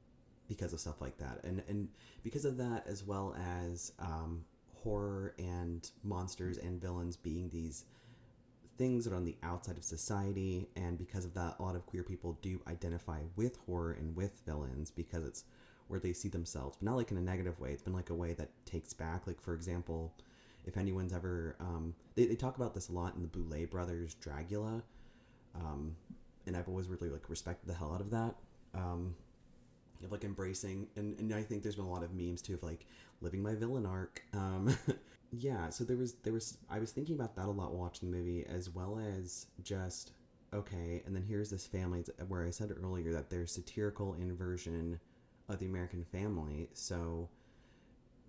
because 0.48 0.72
of 0.72 0.80
stuff 0.80 1.00
like 1.00 1.18
that, 1.18 1.40
and 1.44 1.62
and 1.68 1.88
because 2.22 2.44
of 2.44 2.56
that, 2.58 2.86
as 2.86 3.04
well 3.04 3.36
as 3.68 3.92
um, 3.98 4.44
horror 4.82 5.34
and 5.38 5.90
monsters 6.04 6.58
and 6.58 6.80
villains 6.80 7.16
being 7.16 7.48
these 7.48 7.84
things 8.78 9.04
that 9.04 9.12
are 9.12 9.16
on 9.16 9.24
the 9.24 9.36
outside 9.42 9.76
of 9.76 9.84
society, 9.84 10.68
and 10.76 10.98
because 10.98 11.24
of 11.24 11.34
that, 11.34 11.56
a 11.58 11.62
lot 11.62 11.74
of 11.74 11.86
queer 11.86 12.02
people 12.02 12.38
do 12.42 12.60
identify 12.68 13.20
with 13.36 13.56
horror 13.66 13.92
and 13.92 14.14
with 14.14 14.40
villains 14.46 14.90
because 14.90 15.24
it's 15.24 15.44
where 15.88 16.00
they 16.00 16.12
see 16.12 16.28
themselves, 16.28 16.76
but 16.76 16.84
not 16.84 16.96
like 16.96 17.10
in 17.10 17.16
a 17.16 17.22
negative 17.22 17.58
way. 17.60 17.70
It's 17.70 17.82
been 17.82 17.92
like 17.92 18.10
a 18.10 18.14
way 18.14 18.32
that 18.34 18.50
takes 18.64 18.92
back, 18.92 19.26
like 19.26 19.40
for 19.40 19.54
example, 19.54 20.12
if 20.66 20.76
anyone's 20.76 21.12
ever, 21.12 21.56
um, 21.60 21.94
they, 22.16 22.26
they 22.26 22.34
talk 22.34 22.56
about 22.56 22.74
this 22.74 22.88
a 22.88 22.92
lot 22.92 23.14
in 23.14 23.22
the 23.22 23.28
Boulet 23.28 23.70
brothers 23.70 24.16
Dragula, 24.20 24.82
um, 25.54 25.96
and 26.46 26.56
I've 26.56 26.68
always 26.68 26.88
really 26.88 27.08
like 27.08 27.30
respected 27.30 27.68
the 27.68 27.74
hell 27.74 27.94
out 27.94 28.00
of 28.00 28.10
that. 28.10 28.34
Um, 28.74 29.14
of 30.04 30.12
like 30.12 30.24
embracing 30.24 30.86
and, 30.96 31.18
and 31.18 31.34
I 31.34 31.42
think 31.42 31.62
there's 31.62 31.76
been 31.76 31.84
a 31.84 31.90
lot 31.90 32.02
of 32.02 32.14
memes 32.14 32.42
too 32.42 32.54
of 32.54 32.62
like 32.62 32.86
living 33.20 33.42
my 33.42 33.54
villain 33.54 33.86
arc. 33.86 34.22
Um, 34.34 34.76
yeah, 35.32 35.70
so 35.70 35.84
there 35.84 35.96
was 35.96 36.14
there 36.22 36.32
was 36.32 36.58
I 36.70 36.78
was 36.78 36.92
thinking 36.92 37.14
about 37.14 37.36
that 37.36 37.46
a 37.46 37.50
lot 37.50 37.74
watching 37.74 38.10
the 38.10 38.16
movie 38.16 38.44
as 38.48 38.70
well 38.70 38.98
as 38.98 39.46
just 39.62 40.12
okay, 40.54 41.02
and 41.04 41.14
then 41.14 41.22
here's 41.22 41.50
this 41.50 41.66
family 41.66 42.04
where 42.28 42.46
I 42.46 42.50
said 42.50 42.72
earlier 42.82 43.12
that 43.12 43.30
there's 43.30 43.52
satirical 43.52 44.14
inversion 44.14 45.00
of 45.48 45.58
the 45.58 45.66
American 45.66 46.04
family. 46.04 46.68
So 46.72 47.28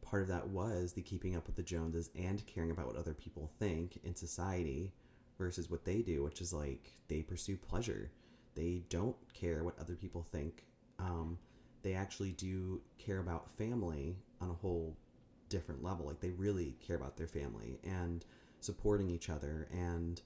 part 0.02 0.22
of 0.22 0.28
that 0.30 0.48
was 0.48 0.94
the 0.94 1.02
keeping 1.02 1.36
up 1.36 1.48
with 1.48 1.56
the 1.56 1.64
Joneses 1.64 2.10
and 2.16 2.46
caring 2.48 2.72
about 2.72 2.88
what 2.88 2.96
other 2.96 3.14
people 3.14 3.52
think 3.60 4.00
in 4.04 4.16
society 4.16 4.94
versus 5.38 5.70
what 5.70 5.86
they 5.86 6.02
do, 6.02 6.24
which 6.24 6.42
is 6.42 6.54
like 6.54 6.94
they 7.08 7.22
pursue 7.22 7.58
pleasure. 7.58 8.12
They 8.56 8.84
don't 8.90 9.16
care 9.34 9.64
what 9.64 9.78
other 9.80 9.96
people 9.96 10.26
think. 10.32 10.64
Um, 11.00 11.38
they 11.84 11.94
actually 11.94 12.32
do 12.32 12.82
care 12.98 13.20
about 13.20 13.52
family 13.52 14.18
on 14.42 14.50
a 14.50 14.54
whole 14.54 14.96
different 15.50 15.84
level. 15.84 16.06
Like 16.06 16.20
they 16.20 16.32
really 16.32 16.76
care 16.86 16.96
about 16.96 17.18
their 17.18 17.28
family 17.28 17.80
and 17.84 18.26
supporting 18.60 19.10
each 19.10 19.30
other. 19.30 19.68
And 19.72 20.22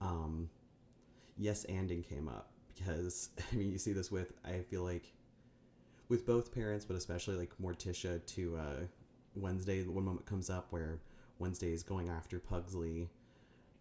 um, 0.00 0.50
yes, 1.36 1.66
anding 1.68 2.06
came 2.06 2.28
up 2.28 2.50
because 2.74 3.30
I 3.52 3.56
mean 3.56 3.70
you 3.72 3.78
see 3.78 3.92
this 3.92 4.10
with 4.10 4.32
I 4.44 4.60
feel 4.60 4.82
like 4.82 5.12
with 6.08 6.26
both 6.26 6.54
parents, 6.54 6.84
but 6.84 6.96
especially 6.96 7.36
like 7.36 7.50
Morticia 7.60 8.24
to 8.34 8.56
uh, 8.56 8.84
Wednesday. 9.34 9.82
The 9.82 9.90
one 9.90 10.04
moment 10.04 10.26
comes 10.26 10.50
up 10.50 10.66
where 10.70 11.00
Wednesday 11.38 11.72
is 11.72 11.82
going 11.82 12.08
after 12.08 12.38
Pugsley 12.38 13.08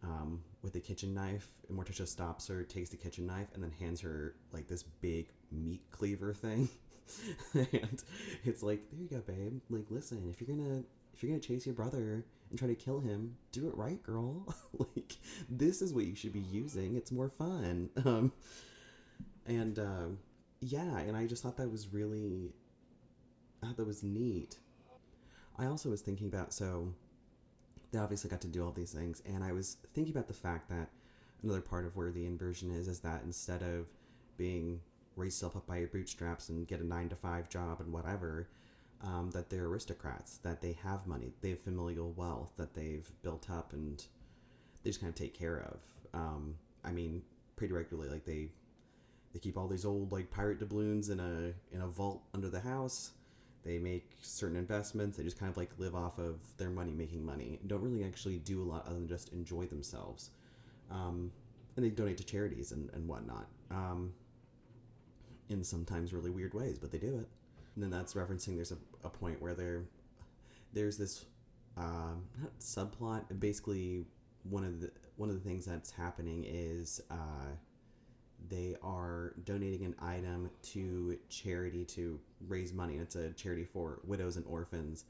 um, 0.03 0.41
with 0.61 0.75
a 0.75 0.79
kitchen 0.79 1.13
knife, 1.13 1.51
and 1.69 1.77
Morticia 1.77 2.07
stops 2.07 2.47
her, 2.47 2.63
takes 2.63 2.89
the 2.89 2.97
kitchen 2.97 3.25
knife, 3.25 3.47
and 3.53 3.63
then 3.63 3.71
hands 3.79 4.01
her 4.01 4.35
like 4.51 4.67
this 4.67 4.83
big 4.83 5.29
meat 5.51 5.81
cleaver 5.91 6.33
thing. 6.33 6.69
and 7.53 8.03
it's 8.43 8.63
like, 8.63 8.81
there 8.91 9.01
you 9.01 9.07
go, 9.07 9.19
babe. 9.19 9.61
Like, 9.69 9.85
listen, 9.89 10.27
if 10.29 10.41
you're 10.41 10.55
gonna 10.55 10.83
if 11.13 11.23
you're 11.23 11.31
gonna 11.31 11.41
chase 11.41 11.65
your 11.65 11.75
brother 11.75 12.25
and 12.49 12.59
try 12.59 12.67
to 12.67 12.75
kill 12.75 12.99
him, 12.99 13.35
do 13.51 13.67
it 13.67 13.75
right, 13.75 14.01
girl. 14.03 14.53
like, 14.77 15.15
this 15.49 15.81
is 15.81 15.93
what 15.93 16.05
you 16.05 16.15
should 16.15 16.33
be 16.33 16.39
using. 16.39 16.95
It's 16.95 17.11
more 17.11 17.29
fun. 17.29 17.89
Um, 18.05 18.31
and 19.47 19.77
uh, 19.77 20.07
yeah, 20.59 20.97
and 20.99 21.15
I 21.15 21.27
just 21.27 21.43
thought 21.43 21.57
that 21.57 21.71
was 21.71 21.93
really, 21.93 22.51
I 23.61 23.67
thought 23.67 23.77
that 23.77 23.85
was 23.85 24.01
neat. 24.01 24.57
I 25.57 25.67
also 25.67 25.89
was 25.89 26.01
thinking 26.01 26.27
about 26.27 26.51
so 26.51 26.91
they 27.91 27.99
obviously 27.99 28.29
got 28.29 28.41
to 28.41 28.47
do 28.47 28.65
all 28.65 28.71
these 28.71 28.91
things, 28.91 29.21
and 29.25 29.43
I 29.43 29.51
was 29.51 29.77
thinking 29.93 30.13
about 30.13 30.27
the 30.27 30.33
fact 30.33 30.69
that 30.69 30.89
another 31.43 31.61
part 31.61 31.85
of 31.85 31.95
where 31.95 32.11
the 32.11 32.25
inversion 32.25 32.71
is 32.71 32.87
is 32.87 32.99
that 33.01 33.21
instead 33.23 33.61
of 33.61 33.85
being 34.37 34.81
raise 35.15 35.33
yourself 35.35 35.55
up 35.55 35.67
by 35.67 35.77
your 35.77 35.87
bootstraps 35.87 36.49
and 36.49 36.67
get 36.67 36.79
a 36.79 36.85
nine 36.85 37.09
to 37.09 37.15
five 37.15 37.49
job 37.49 37.79
and 37.81 37.91
whatever. 37.91 38.47
Um, 39.03 39.29
that 39.31 39.49
they're 39.49 39.65
aristocrats, 39.65 40.37
that 40.37 40.61
they 40.61 40.77
have 40.83 41.05
money, 41.05 41.33
they 41.41 41.49
have 41.49 41.59
familial 41.59 42.13
wealth 42.13 42.53
that 42.57 42.73
they've 42.73 43.07
built 43.21 43.49
up, 43.51 43.73
and 43.73 44.03
they 44.83 44.89
just 44.89 45.01
kind 45.01 45.11
of 45.11 45.15
take 45.15 45.37
care 45.37 45.59
of. 45.59 45.79
Um, 46.19 46.55
I 46.83 46.91
mean, 46.91 47.21
pretty 47.55 47.73
regularly, 47.73 48.09
like 48.09 48.25
they 48.25 48.49
they 49.33 49.39
keep 49.39 49.57
all 49.57 49.67
these 49.67 49.85
old 49.85 50.13
like 50.13 50.31
pirate 50.31 50.59
doubloons 50.59 51.09
in 51.09 51.19
a 51.19 51.75
in 51.75 51.81
a 51.81 51.87
vault 51.87 52.23
under 52.33 52.49
the 52.49 52.61
house. 52.61 53.11
They 53.65 53.79
make 53.79 54.11
certain 54.21 54.55
investments. 54.55 55.17
They 55.17 55.23
just 55.23 55.39
kind 55.39 55.49
of 55.49 55.57
like 55.57 55.71
live 55.77 55.95
off 55.95 56.19
of 56.19 56.37
their 56.57 56.69
money, 56.69 56.93
making 56.93 57.25
money, 57.25 57.59
don't 57.67 57.81
really 57.81 58.03
actually 58.03 58.37
do 58.37 58.61
a 58.61 58.65
lot 58.65 58.85
other 58.85 58.95
than 58.95 59.07
just 59.07 59.33
enjoy 59.33 59.65
themselves. 59.65 60.29
Um, 60.91 61.31
and 61.75 61.83
they 61.83 61.89
donate 61.89 62.17
to 62.17 62.23
charities 62.23 62.71
and, 62.71 62.89
and 62.93 63.07
whatnot. 63.07 63.47
Um, 63.71 64.13
in 65.49 65.63
sometimes 65.63 66.13
really 66.13 66.29
weird 66.29 66.53
ways, 66.53 66.77
but 66.79 66.91
they 66.91 66.97
do 66.97 67.17
it. 67.19 67.27
And 67.75 67.83
then 67.83 67.89
that's 67.89 68.13
referencing 68.13 68.55
there's 68.55 68.71
a, 68.71 68.77
a 69.03 69.09
point 69.09 69.41
where 69.41 69.53
there 69.53 69.83
there's 70.73 70.97
this 70.97 71.25
um, 71.77 72.23
not 72.41 72.57
subplot. 72.59 73.39
Basically, 73.39 74.05
one 74.43 74.63
of 74.63 74.81
the 74.81 74.91
one 75.17 75.29
of 75.29 75.35
the 75.35 75.47
things 75.47 75.65
that's 75.65 75.91
happening 75.91 76.45
is 76.47 77.01
uh, 77.09 77.51
they 78.49 78.75
are 78.83 79.33
donating 79.43 79.85
an 79.85 79.95
item 80.01 80.49
to 80.61 81.17
charity 81.29 81.85
to 81.85 82.19
raise 82.47 82.73
money. 82.73 82.95
It's 82.95 83.15
a 83.15 83.31
charity 83.31 83.65
for 83.65 83.99
widows 84.03 84.37
and 84.37 84.45
orphans. 84.45 85.05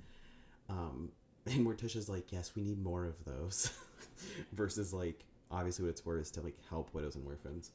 Um, 0.70 1.12
and 1.46 1.66
Morticia's 1.66 2.10
like, 2.10 2.32
yes, 2.32 2.54
we 2.56 2.64
need 2.64 2.84
more 2.84 3.06
of 3.06 3.24
those, 3.26 3.72
versus 4.54 4.94
like 4.94 5.26
obviously 5.52 5.84
what 5.86 5.90
it's 5.90 6.02
for 6.02 6.20
is 6.20 6.32
to 6.32 6.42
like 6.42 6.58
help 6.70 6.94
widows 6.94 7.16
and 7.16 7.26
orphans. 7.26 7.72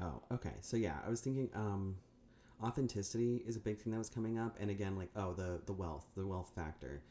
Oh, 0.00 0.22
okay. 0.32 0.54
So 0.60 0.76
yeah, 0.76 0.98
I 1.04 1.10
was 1.10 1.20
thinking 1.20 1.50
um 1.54 1.96
authenticity 2.62 3.42
is 3.46 3.56
a 3.56 3.60
big 3.60 3.78
thing 3.78 3.92
that 3.92 3.98
was 3.98 4.08
coming 4.10 4.38
up 4.38 4.56
and 4.60 4.70
again 4.70 4.96
like 4.96 5.10
oh 5.16 5.32
the 5.32 5.60
the 5.66 5.72
wealth, 5.72 6.06
the 6.16 6.26
wealth 6.26 6.52
factor 6.54 7.02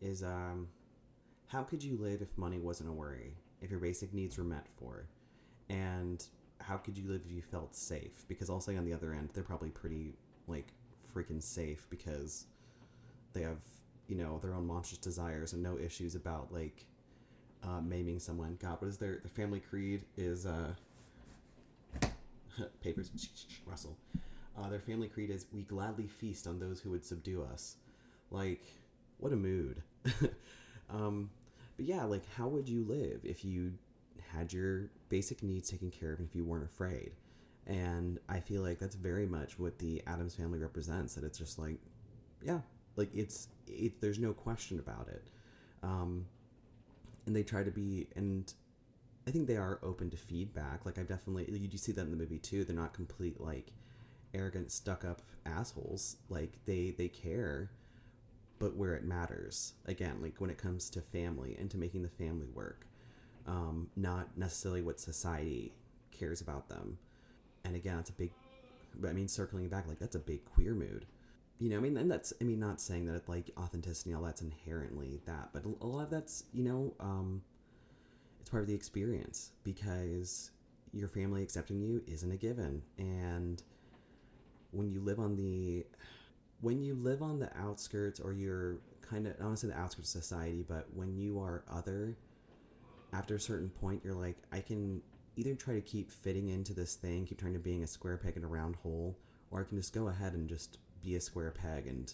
is 0.00 0.22
um 0.22 0.68
how 1.48 1.62
could 1.62 1.82
you 1.82 1.96
live 1.98 2.22
if 2.22 2.36
money 2.38 2.58
wasn't 2.58 2.88
a 2.88 2.92
worry? 2.92 3.34
If 3.60 3.70
your 3.70 3.80
basic 3.80 4.14
needs 4.14 4.38
were 4.38 4.44
met 4.44 4.66
for? 4.76 5.06
And 5.68 6.24
how 6.60 6.76
could 6.76 6.96
you 6.98 7.08
live 7.08 7.22
if 7.26 7.32
you 7.32 7.42
felt 7.42 7.74
safe? 7.76 8.24
Because 8.28 8.50
also 8.50 8.76
on 8.76 8.84
the 8.84 8.92
other 8.92 9.12
end, 9.14 9.30
they're 9.34 9.44
probably 9.44 9.70
pretty 9.70 10.14
like 10.48 10.68
freaking 11.14 11.42
safe 11.42 11.86
because 11.90 12.46
they 13.32 13.42
have, 13.42 13.58
you 14.08 14.16
know, 14.16 14.38
their 14.40 14.54
own 14.54 14.66
monstrous 14.66 14.98
desires 14.98 15.52
and 15.52 15.62
no 15.62 15.78
issues 15.78 16.14
about 16.14 16.52
like 16.52 16.86
uh, 17.62 17.80
maiming 17.80 18.18
someone. 18.18 18.58
God, 18.60 18.80
what 18.80 18.88
is 18.88 18.98
their 18.98 19.18
their 19.18 19.30
family 19.30 19.60
creed 19.60 20.04
is 20.16 20.46
uh 20.46 20.74
papers, 22.82 23.10
Russell. 23.66 23.96
Uh, 24.56 24.68
their 24.68 24.80
family 24.80 25.08
creed 25.08 25.30
is 25.30 25.46
"We 25.52 25.62
gladly 25.62 26.06
feast 26.06 26.46
on 26.46 26.58
those 26.58 26.80
who 26.80 26.90
would 26.90 27.04
subdue 27.04 27.42
us." 27.42 27.76
Like, 28.30 28.62
what 29.18 29.32
a 29.32 29.36
mood. 29.36 29.82
um, 30.90 31.30
but 31.76 31.86
yeah, 31.86 32.04
like, 32.04 32.22
how 32.36 32.48
would 32.48 32.68
you 32.68 32.84
live 32.84 33.20
if 33.24 33.44
you 33.44 33.72
had 34.32 34.52
your 34.52 34.90
basic 35.08 35.42
needs 35.42 35.70
taken 35.70 35.90
care 35.90 36.12
of 36.12 36.18
and 36.18 36.28
if 36.28 36.34
you 36.34 36.44
weren't 36.44 36.64
afraid? 36.64 37.12
And 37.66 38.18
I 38.28 38.40
feel 38.40 38.62
like 38.62 38.78
that's 38.78 38.96
very 38.96 39.26
much 39.26 39.58
what 39.58 39.78
the 39.78 40.02
Addams 40.06 40.34
family 40.34 40.58
represents. 40.58 41.14
That 41.14 41.24
it's 41.24 41.38
just 41.38 41.58
like, 41.58 41.78
yeah, 42.42 42.60
like 42.96 43.14
it's 43.14 43.48
it. 43.66 44.00
There's 44.00 44.18
no 44.18 44.32
question 44.32 44.78
about 44.78 45.08
it. 45.08 45.28
Um, 45.82 46.26
and 47.26 47.34
they 47.34 47.42
try 47.42 47.62
to 47.62 47.70
be 47.70 48.08
and 48.16 48.52
I 49.26 49.30
think 49.30 49.46
they 49.46 49.56
are 49.56 49.78
open 49.82 50.10
to 50.10 50.16
feedback. 50.16 50.84
Like 50.84 50.98
I've 50.98 51.08
definitely 51.08 51.46
you 51.56 51.68
do 51.68 51.76
see 51.76 51.92
that 51.92 52.02
in 52.02 52.10
the 52.10 52.16
movie 52.16 52.38
too. 52.38 52.64
They're 52.64 52.74
not 52.76 52.92
complete 52.94 53.40
like 53.40 53.72
arrogant, 54.34 54.72
stuck 54.72 55.04
up 55.04 55.22
assholes. 55.46 56.16
Like 56.28 56.52
they 56.64 56.94
they 56.96 57.08
care, 57.08 57.70
but 58.58 58.76
where 58.76 58.94
it 58.94 59.04
matters. 59.04 59.74
Again, 59.86 60.18
like 60.20 60.40
when 60.40 60.50
it 60.50 60.58
comes 60.58 60.90
to 60.90 61.00
family 61.00 61.56
and 61.58 61.70
to 61.70 61.78
making 61.78 62.02
the 62.02 62.08
family 62.08 62.48
work, 62.54 62.86
um, 63.46 63.88
not 63.96 64.36
necessarily 64.36 64.82
what 64.82 65.00
society 65.00 65.72
cares 66.10 66.40
about 66.40 66.68
them. 66.68 66.98
And 67.64 67.76
again, 67.76 67.98
it's 67.98 68.10
a 68.10 68.14
big 68.14 68.32
I 69.06 69.12
mean, 69.12 69.28
circling 69.28 69.68
back, 69.68 69.88
like 69.88 69.98
that's 69.98 70.16
a 70.16 70.20
big 70.20 70.44
queer 70.44 70.74
mood. 70.74 71.06
You 71.58 71.70
know, 71.70 71.76
I 71.76 71.80
mean, 71.80 71.96
and 71.96 72.10
that's, 72.10 72.32
I 72.40 72.44
mean, 72.44 72.58
not 72.58 72.80
saying 72.80 73.06
that 73.06 73.28
like 73.28 73.50
authenticity, 73.56 74.12
all 74.14 74.22
that's 74.22 74.42
inherently 74.42 75.20
that, 75.26 75.50
but 75.52 75.64
a 75.80 75.86
lot 75.86 76.04
of 76.04 76.10
that's, 76.10 76.44
you 76.52 76.64
know, 76.64 76.94
um, 76.98 77.42
it's 78.42 78.50
part 78.50 78.64
of 78.64 78.68
the 78.68 78.74
experience 78.74 79.52
because 79.62 80.50
your 80.92 81.06
family 81.06 81.44
accepting 81.44 81.80
you 81.80 82.02
isn't 82.08 82.32
a 82.32 82.36
given. 82.36 82.82
And 82.98 83.62
when 84.72 84.90
you 84.90 85.00
live 85.00 85.20
on 85.20 85.36
the, 85.36 85.86
when 86.60 86.82
you 86.82 86.94
live 86.94 87.22
on 87.22 87.38
the 87.38 87.56
outskirts 87.56 88.18
or 88.18 88.32
you're 88.32 88.78
kind 89.00 89.28
of, 89.28 89.34
I 89.38 89.44
don't 89.44 89.56
say 89.56 89.68
the 89.68 89.78
outskirts 89.78 90.12
of 90.12 90.22
society, 90.22 90.64
but 90.68 90.88
when 90.92 91.16
you 91.16 91.38
are 91.38 91.62
other, 91.70 92.16
after 93.12 93.36
a 93.36 93.40
certain 93.40 93.68
point, 93.68 94.02
you're 94.02 94.12
like, 94.12 94.38
I 94.50 94.58
can 94.58 95.00
either 95.36 95.54
try 95.54 95.74
to 95.74 95.80
keep 95.80 96.10
fitting 96.10 96.48
into 96.48 96.74
this 96.74 96.96
thing, 96.96 97.24
keep 97.24 97.38
trying 97.38 97.52
to 97.52 97.60
being 97.60 97.84
a 97.84 97.86
square 97.86 98.16
peg 98.16 98.36
in 98.36 98.42
a 98.42 98.48
round 98.48 98.74
hole, 98.74 99.16
or 99.52 99.60
I 99.60 99.64
can 99.64 99.76
just 99.76 99.94
go 99.94 100.08
ahead 100.08 100.32
and 100.32 100.48
just 100.48 100.78
be 101.00 101.14
a 101.14 101.20
square 101.20 101.52
peg 101.52 101.86
and, 101.86 102.12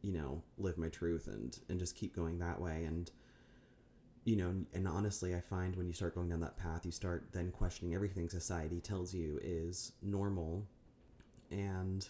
you 0.00 0.12
know, 0.12 0.42
live 0.56 0.78
my 0.78 0.88
truth 0.88 1.26
and 1.26 1.58
and 1.68 1.78
just 1.78 1.94
keep 1.94 2.16
going 2.16 2.38
that 2.38 2.58
way. 2.58 2.84
And 2.84 3.10
you 4.26 4.36
know, 4.36 4.52
and 4.74 4.86
honestly, 4.86 5.34
I 5.34 5.40
find 5.40 5.74
when 5.76 5.86
you 5.86 5.94
start 5.94 6.14
going 6.14 6.28
down 6.28 6.40
that 6.40 6.58
path, 6.58 6.84
you 6.84 6.90
start 6.90 7.28
then 7.32 7.50
questioning 7.52 7.94
everything 7.94 8.28
society 8.28 8.80
tells 8.80 9.14
you 9.14 9.38
is 9.42 9.92
normal, 10.02 10.66
and 11.50 12.06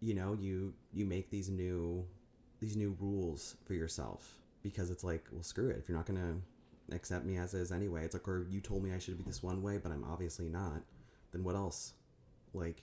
you 0.00 0.14
know, 0.14 0.36
you 0.40 0.72
you 0.92 1.04
make 1.04 1.30
these 1.30 1.48
new 1.48 2.04
these 2.58 2.74
new 2.74 2.96
rules 2.98 3.56
for 3.64 3.74
yourself 3.74 4.34
because 4.62 4.90
it's 4.90 5.04
like, 5.04 5.26
well, 5.30 5.42
screw 5.42 5.68
it. 5.68 5.76
If 5.78 5.88
you're 5.88 5.96
not 5.96 6.06
gonna 6.06 6.36
accept 6.92 7.24
me 7.24 7.36
as 7.36 7.54
is 7.54 7.70
anyway. 7.72 8.04
It's 8.04 8.14
like, 8.14 8.26
or 8.26 8.46
you 8.50 8.60
told 8.60 8.82
me 8.82 8.92
I 8.92 8.98
should 8.98 9.18
be 9.18 9.24
this 9.24 9.42
one 9.42 9.62
way, 9.62 9.78
but 9.78 9.92
I'm 9.92 10.04
obviously 10.04 10.48
not. 10.48 10.82
Then 11.32 11.44
what 11.44 11.54
else? 11.54 11.92
Like, 12.54 12.82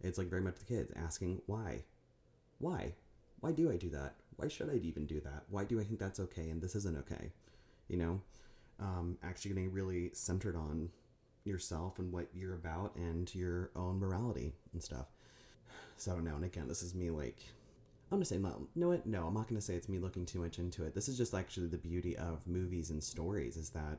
it's 0.00 0.18
like 0.18 0.28
very 0.28 0.42
much 0.42 0.56
the 0.56 0.64
kids 0.64 0.90
asking 0.96 1.42
why, 1.46 1.84
why, 2.58 2.94
why 3.40 3.52
do 3.52 3.70
I 3.70 3.76
do 3.76 3.90
that? 3.90 4.14
Why 4.36 4.48
should 4.48 4.70
I 4.70 4.76
even 4.76 5.06
do 5.06 5.20
that? 5.20 5.44
Why 5.50 5.64
do 5.64 5.80
I 5.80 5.84
think 5.84 6.00
that's 6.00 6.20
okay 6.20 6.48
and 6.50 6.62
this 6.62 6.74
isn't 6.74 6.98
okay? 6.98 7.30
You 7.92 7.98
know, 7.98 8.20
um, 8.80 9.18
actually 9.22 9.50
getting 9.50 9.70
really 9.70 10.10
centered 10.14 10.56
on 10.56 10.88
yourself 11.44 11.98
and 11.98 12.10
what 12.10 12.26
you're 12.34 12.54
about 12.54 12.96
and 12.96 13.32
your 13.34 13.70
own 13.76 13.98
morality 13.98 14.54
and 14.72 14.82
stuff. 14.82 15.06
So 15.98 16.18
now 16.18 16.36
and 16.36 16.44
again, 16.44 16.68
this 16.68 16.82
is 16.82 16.94
me 16.94 17.10
like 17.10 17.36
I'm 18.10 18.18
gonna 18.18 18.24
say 18.24 18.38
no. 18.38 18.66
No, 18.74 18.88
what? 18.88 19.06
No, 19.06 19.26
I'm 19.26 19.34
not 19.34 19.46
gonna 19.48 19.60
say 19.60 19.74
it's 19.74 19.88
me 19.88 19.98
looking 19.98 20.24
too 20.24 20.40
much 20.40 20.58
into 20.58 20.84
it. 20.84 20.94
This 20.94 21.08
is 21.08 21.18
just 21.18 21.34
actually 21.34 21.66
the 21.66 21.78
beauty 21.78 22.16
of 22.16 22.46
movies 22.46 22.90
and 22.90 23.02
stories 23.02 23.56
is 23.56 23.70
that, 23.70 23.98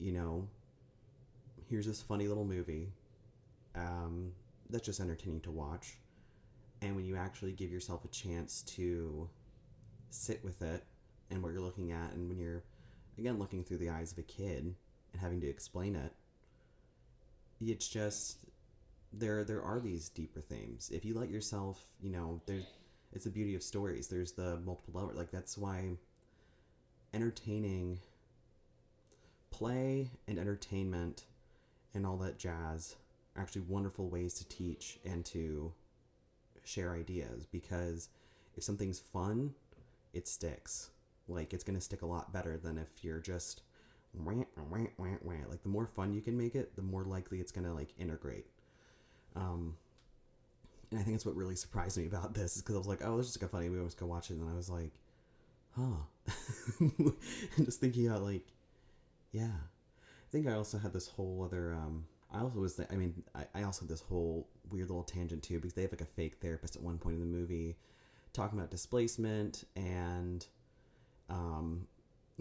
you 0.00 0.12
know, 0.12 0.46
here's 1.68 1.86
this 1.86 2.02
funny 2.02 2.26
little 2.26 2.44
movie, 2.44 2.88
um, 3.76 4.32
that's 4.70 4.86
just 4.86 5.00
entertaining 5.00 5.40
to 5.42 5.50
watch, 5.50 5.98
and 6.82 6.96
when 6.96 7.04
you 7.04 7.16
actually 7.16 7.52
give 7.52 7.70
yourself 7.70 8.04
a 8.04 8.08
chance 8.08 8.62
to 8.62 9.28
sit 10.10 10.42
with 10.44 10.62
it 10.62 10.82
and 11.30 11.42
what 11.42 11.52
you're 11.52 11.60
looking 11.60 11.92
at, 11.92 12.12
and 12.12 12.28
when 12.28 12.38
you're 12.38 12.62
again 13.18 13.38
looking 13.38 13.64
through 13.64 13.78
the 13.78 13.90
eyes 13.90 14.12
of 14.12 14.18
a 14.18 14.22
kid 14.22 14.74
and 15.12 15.20
having 15.20 15.40
to 15.40 15.48
explain 15.48 15.96
it, 15.96 16.12
it's 17.60 17.88
just 17.88 18.38
there. 19.12 19.44
There 19.44 19.62
are 19.62 19.80
these 19.80 20.08
deeper 20.08 20.40
themes. 20.40 20.90
If 20.92 21.04
you 21.04 21.14
let 21.14 21.30
yourself, 21.30 21.84
you 22.00 22.10
know, 22.10 22.40
there's 22.46 22.64
it's 23.12 23.24
the 23.24 23.30
beauty 23.30 23.54
of 23.54 23.62
stories. 23.62 24.08
There's 24.08 24.32
the 24.32 24.60
multiple 24.60 25.00
level. 25.00 25.16
Like 25.16 25.30
that's 25.30 25.56
why 25.56 25.96
entertaining 27.14 27.98
play 29.50 30.10
and 30.26 30.38
entertainment 30.38 31.24
and 31.94 32.06
all 32.06 32.18
that 32.18 32.38
jazz 32.38 32.96
are 33.34 33.42
actually 33.42 33.62
wonderful 33.62 34.08
ways 34.08 34.34
to 34.34 34.48
teach 34.48 34.98
and 35.04 35.24
to 35.24 35.72
share 36.64 36.94
ideas 36.94 37.46
because 37.50 38.08
if 38.56 38.62
something's 38.62 39.00
fun, 39.00 39.54
it 40.12 40.28
sticks. 40.28 40.90
Like 41.28 41.52
it's 41.52 41.64
gonna 41.64 41.80
stick 41.80 42.02
a 42.02 42.06
lot 42.06 42.32
better 42.32 42.56
than 42.56 42.78
if 42.78 43.04
you're 43.04 43.20
just 43.20 43.62
like 45.48 45.62
the 45.62 45.68
more 45.68 45.86
fun 45.86 46.14
you 46.14 46.20
can 46.20 46.36
make 46.36 46.54
it, 46.54 46.74
the 46.76 46.82
more 46.82 47.04
likely 47.04 47.40
it's 47.40 47.52
gonna 47.52 47.74
like 47.74 47.90
integrate. 47.98 48.46
Um, 49.36 49.76
and 50.90 50.98
I 50.98 51.02
think 51.02 51.16
that's 51.16 51.26
what 51.26 51.36
really 51.36 51.56
surprised 51.56 51.98
me 51.98 52.06
about 52.06 52.34
this 52.34 52.56
is 52.56 52.62
because 52.62 52.74
I 52.74 52.78
was 52.78 52.86
like, 52.86 53.00
oh, 53.04 53.16
this 53.18 53.28
is 53.28 53.40
like 53.40 53.48
a 53.48 53.52
funny 53.52 53.68
movie. 53.68 53.82
Let's 53.82 53.94
go 53.94 54.06
watch 54.06 54.30
it. 54.30 54.38
And 54.38 54.48
I 54.48 54.54
was 54.54 54.70
like, 54.70 54.92
huh. 55.76 56.02
and 56.80 57.12
just 57.64 57.80
thinking 57.80 58.08
about 58.08 58.22
like, 58.22 58.46
yeah. 59.32 59.44
I 59.44 60.30
think 60.30 60.46
I 60.46 60.54
also 60.54 60.78
had 60.78 60.92
this 60.92 61.08
whole 61.08 61.42
other. 61.44 61.74
Um, 61.74 62.06
I 62.32 62.40
also 62.40 62.60
was. 62.60 62.80
I 62.90 62.94
mean, 62.96 63.22
I, 63.34 63.44
I 63.54 63.62
also 63.62 63.82
had 63.82 63.90
this 63.90 64.00
whole 64.00 64.48
weird 64.70 64.88
little 64.88 65.04
tangent 65.04 65.42
too 65.42 65.56
because 65.56 65.72
they 65.72 65.82
have 65.82 65.92
like 65.92 66.02
a 66.02 66.06
fake 66.06 66.36
therapist 66.40 66.76
at 66.76 66.82
one 66.82 66.98
point 66.98 67.14
in 67.14 67.20
the 67.20 67.26
movie, 67.26 67.76
talking 68.32 68.58
about 68.58 68.70
displacement 68.70 69.64
and, 69.76 70.46
um, 71.28 71.86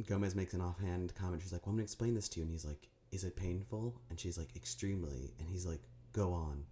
Gomez 0.07 0.35
makes 0.35 0.53
an 0.53 0.61
offhand 0.61 1.13
comment. 1.15 1.41
She's 1.41 1.51
like, 1.53 1.65
"Well, 1.65 1.71
I'm 1.71 1.77
gonna 1.77 1.83
explain 1.83 2.13
this 2.13 2.29
to 2.29 2.39
you," 2.39 2.43
and 2.43 2.51
he's 2.51 2.65
like, 2.65 2.89
"Is 3.11 3.23
it 3.23 3.35
painful?" 3.35 3.99
And 4.09 4.19
she's 4.19 4.37
like, 4.37 4.55
"Extremely." 4.55 5.33
And 5.39 5.49
he's 5.49 5.65
like, 5.65 5.81
"Go 6.13 6.33
on." 6.33 6.63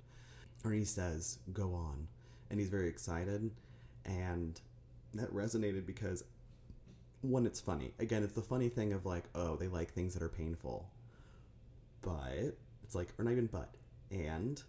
or 0.65 0.71
he 0.71 0.84
says, 0.84 1.39
go 1.54 1.73
on. 1.73 2.08
And 2.49 2.60
he's 2.60 2.69
very 2.69 2.89
excited. 2.89 3.51
And 4.06 4.60
that 5.13 5.32
resonated 5.34 5.86
because, 5.86 6.23
one, 7.21 7.45
it's 7.45 7.62
funny. 7.62 7.93
Again, 7.99 8.23
it's 8.23 8.34
the 8.34 8.41
funny 8.41 8.69
thing 8.69 8.91
of 8.93 9.06
like, 9.06 9.25
oh, 9.36 9.56
they 9.56 9.67
like 9.67 9.93
things 9.93 10.13
that 10.13 10.23
are 10.23 10.30
painful. 10.30 10.89
But, 12.01 12.58
it's 12.84 12.95
like, 12.95 13.13
or 13.17 13.25
not 13.25 13.32
even 13.32 13.47
but, 13.47 13.75
and 14.12 14.62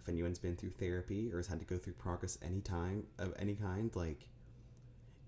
if 0.00 0.08
anyone's 0.08 0.38
been 0.38 0.56
through 0.56 0.70
therapy 0.70 1.30
or 1.32 1.36
has 1.36 1.46
had 1.46 1.60
to 1.60 1.66
go 1.66 1.76
through 1.76 1.92
progress 1.94 2.38
any 2.42 2.60
time 2.60 3.04
of 3.18 3.34
any 3.38 3.54
kind, 3.54 3.94
like, 3.94 4.28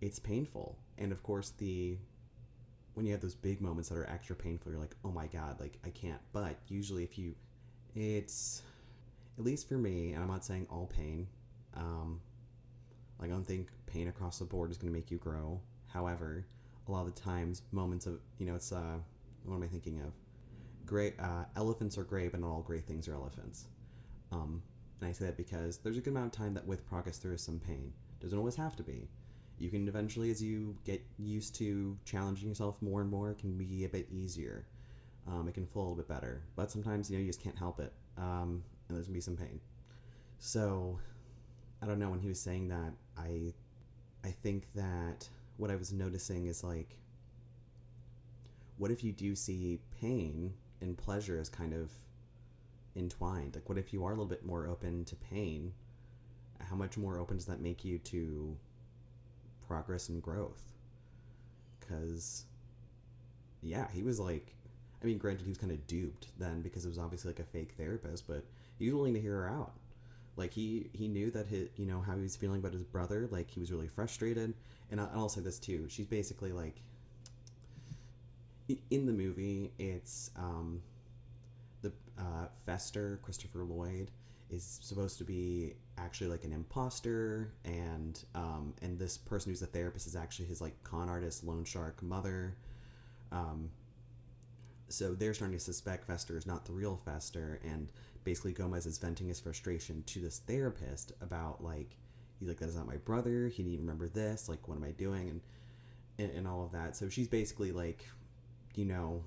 it's 0.01 0.19
painful. 0.19 0.79
And 0.99 1.13
of 1.13 1.23
course, 1.23 1.51
the 1.59 1.97
when 2.95 3.07
you 3.07 3.13
have 3.13 3.23
those 3.23 3.35
big 3.35 3.61
moments 3.61 3.89
that 3.89 3.97
are 3.97 4.09
extra 4.09 4.37
painful, 4.37 4.71
you're 4.71 4.81
like, 4.81 4.95
oh 5.05 5.11
my 5.11 5.27
god, 5.27 5.59
like 5.61 5.79
I 5.85 5.91
can't. 5.91 6.21
But 6.33 6.57
usually, 6.69 7.05
if 7.05 7.19
you, 7.19 7.35
it's 7.95 8.63
at 9.39 9.45
least 9.45 9.69
for 9.69 9.79
me, 9.79 10.13
and 10.13 10.23
I'm 10.23 10.29
not 10.29 10.45
saying 10.45 10.67
all 10.71 10.87
pain, 10.95 11.27
um, 11.75 12.21
like 13.19 13.31
I 13.31 13.33
don't 13.33 13.47
think 13.47 13.69
pain 13.87 14.09
across 14.09 14.39
the 14.39 14.45
board 14.45 14.71
is 14.71 14.77
going 14.77 14.93
to 14.93 14.97
make 14.97 15.11
you 15.11 15.19
grow. 15.19 15.61
However, 15.89 16.47
a 16.87 16.93
lot 16.93 17.07
of 17.07 17.15
the 17.15 17.21
times, 17.21 17.63
moments 17.73 18.07
of 18.07 18.21
you 18.39 18.47
know, 18.47 18.55
it's 18.55 18.73
uh, 18.73 18.99
what 19.45 19.57
am 19.57 19.63
I 19.63 19.69
thinking 19.69 20.01
of? 20.01 20.13
Great 20.85 21.15
uh, 21.19 21.45
elephants 21.57 21.97
are 21.97 22.05
great, 22.05 22.33
but 22.33 22.41
not 22.41 22.51
all 22.51 22.63
great 22.63 22.85
things 22.85 23.09
are 23.09 23.15
elephants. 23.15 23.67
Um, 24.33 24.63
and 25.01 25.09
I 25.09 25.13
say 25.13 25.27
that 25.27 25.37
because 25.37 25.79
there's 25.79 25.97
a 25.97 26.01
good 26.01 26.11
amount 26.11 26.27
of 26.27 26.33
time 26.33 26.55
that 26.55 26.67
with 26.67 26.87
progress 26.87 27.19
there 27.19 27.33
is 27.33 27.43
some 27.43 27.59
pain. 27.59 27.93
Doesn't 28.21 28.39
always 28.39 28.57
have 28.57 28.77
to 28.77 28.83
be. 28.83 29.09
You 29.63 29.71
can 29.71 29.87
eventually, 29.87 30.33
as 30.33 30.43
you 30.43 30.75
get 30.85 31.01
used 31.21 31.55
to 31.57 31.97
challenging 32.05 32.49
yourself 32.49 32.83
more 32.83 33.01
and 33.01 33.09
more, 33.09 33.31
it 33.31 33.39
can 33.39 33.57
be 33.57 33.85
a 33.85 33.89
bit 33.89 34.09
easier. 34.11 34.67
Um, 35.29 35.47
it 35.47 35.55
can 35.55 35.67
flow 35.67 35.83
a 35.83 35.85
little 35.85 35.97
bit 35.99 36.09
better. 36.09 36.43
But 36.57 36.73
sometimes, 36.73 37.09
you 37.09 37.17
know, 37.17 37.21
you 37.21 37.29
just 37.29 37.41
can't 37.41 37.57
help 37.57 37.79
it. 37.79 37.93
Um, 38.19 38.65
and 38.89 38.97
there's 38.97 39.07
gonna 39.07 39.15
be 39.15 39.21
some 39.21 39.37
pain. 39.37 39.61
So, 40.41 40.99
I 41.81 41.87
don't 41.87 42.01
know. 42.01 42.11
When 42.11 42.19
he 42.19 42.27
was 42.27 42.41
saying 42.41 42.71
that, 42.71 42.93
I, 43.17 43.55
I 44.25 44.31
think 44.31 44.67
that 44.75 45.29
what 45.59 45.71
I 45.71 45.77
was 45.77 45.93
noticing 45.93 46.47
is 46.47 46.65
like, 46.65 46.99
what 48.79 48.91
if 48.91 49.05
you 49.05 49.13
do 49.13 49.37
see 49.37 49.79
pain 50.01 50.55
and 50.81 50.99
pleasure 50.99 51.39
as 51.39 51.49
kind 51.49 51.73
of 51.73 51.93
entwined? 52.97 53.55
Like, 53.55 53.69
what 53.69 53.79
if 53.79 53.93
you 53.93 54.05
are 54.05 54.11
a 54.11 54.15
little 54.15 54.27
bit 54.27 54.45
more 54.45 54.67
open 54.67 55.05
to 55.05 55.15
pain? 55.15 55.73
How 56.59 56.75
much 56.75 56.99
more 56.99 57.17
open 57.17 57.37
does 57.37 57.47
that 57.47 57.61
make 57.61 57.85
you 57.85 57.99
to 57.99 58.57
progress 59.67 60.09
and 60.09 60.23
growth? 60.23 60.63
Because, 61.81 62.45
yeah, 63.63 63.87
he 63.93 64.03
was 64.03 64.21
like, 64.21 64.55
I 65.03 65.07
mean, 65.07 65.19
granted, 65.19 65.45
he 65.45 65.51
was 65.51 65.59
kind 65.59 65.73
of 65.73 65.87
duped 65.87 66.29
then 66.39 66.63
because 66.63 66.85
it 66.85 66.89
was 66.89 66.99
obviously 66.99 67.31
like 67.31 67.41
a 67.41 67.45
fake 67.45 67.73
therapist, 67.77 68.27
but 68.27 68.45
he 68.79 68.87
was 68.87 68.95
willing 68.95 69.15
to 69.15 69.21
hear 69.21 69.35
her 69.35 69.49
out. 69.49 69.73
Like 70.37 70.53
he 70.53 70.89
he 70.93 71.09
knew 71.09 71.31
that 71.33 71.47
his 71.47 71.69
you 71.77 71.85
know 71.85 72.01
how 72.01 72.15
he 72.15 72.23
was 72.23 72.37
feeling 72.37 72.61
about 72.61 72.73
his 72.73 72.85
brother. 72.85 73.29
Like 73.31 73.51
he 73.51 73.61
was 73.61 73.71
really 73.71 73.89
frustrated. 73.89 74.55
And 74.91 75.01
I, 75.01 75.15
will 75.15 75.29
say 75.29 75.41
this 75.41 75.59
too. 75.59 75.87
She's 75.89 76.07
basically 76.07 76.53
like 76.53 76.77
in 78.91 79.07
the 79.07 79.13
movie. 79.13 79.73
It's 79.79 80.31
um, 80.37 80.83
the 81.83 81.93
uh, 82.19 82.47
Fester 82.65 83.19
Christopher 83.23 83.65
Lloyd 83.65 84.11
is 84.53 84.79
supposed 84.83 85.19
to 85.19 85.25
be 85.25 85.75
actually 85.99 86.29
like 86.29 86.45
an 86.45 86.53
imposter 86.53 87.53
and 87.65 88.25
um, 88.35 88.75
and 88.83 88.99
this 88.99 89.17
person 89.17 89.51
who's 89.51 89.63
a 89.63 89.67
therapist 89.67 90.07
is 90.07 90.17
actually 90.17 90.47
his 90.47 90.61
like 90.61 90.75
con 90.83 91.09
artist 91.09 91.45
loan 91.45 91.65
shark 91.65 92.03
mother 92.03 92.57
um, 93.33 93.71
so 94.93 95.15
they're 95.15 95.35
starting 95.35 95.57
to 95.57 95.65
suspect 95.65 96.07
Fester 96.07 96.37
is 96.37 96.47
not 96.47 96.67
the 96.67 96.73
real 96.73 97.01
Fester, 97.05 97.61
and 97.65 97.91
basically 98.25 98.53
Gomez 98.53 98.85
is 98.87 98.99
venting 98.99 99.29
his 99.29 99.41
frustration 99.41 100.03
to 100.07 100.21
this 100.21 100.41
therapist 100.41 101.13
about 101.23 101.65
like 101.65 101.97
he's 102.39 102.49
like 102.49 102.59
that 102.59 102.69
is 102.69 102.77
not 102.77 102.87
my 102.87 102.99
brother. 102.99 103.49
He 103.49 103.63
didn't 103.63 103.73
even 103.73 103.87
remember 103.87 104.09
this. 104.09 104.49
Like 104.49 104.69
what 104.69 104.77
am 104.77 104.85
I 104.85 104.91
doing? 104.91 105.31
And, 105.31 105.41
and 106.19 106.31
and 106.39 106.47
all 106.47 106.63
of 106.63 106.73
that. 106.73 106.95
So 106.95 107.09
she's 107.09 107.27
basically 107.27 107.73
like, 107.73 108.07
you 108.75 108.85
know, 108.85 109.25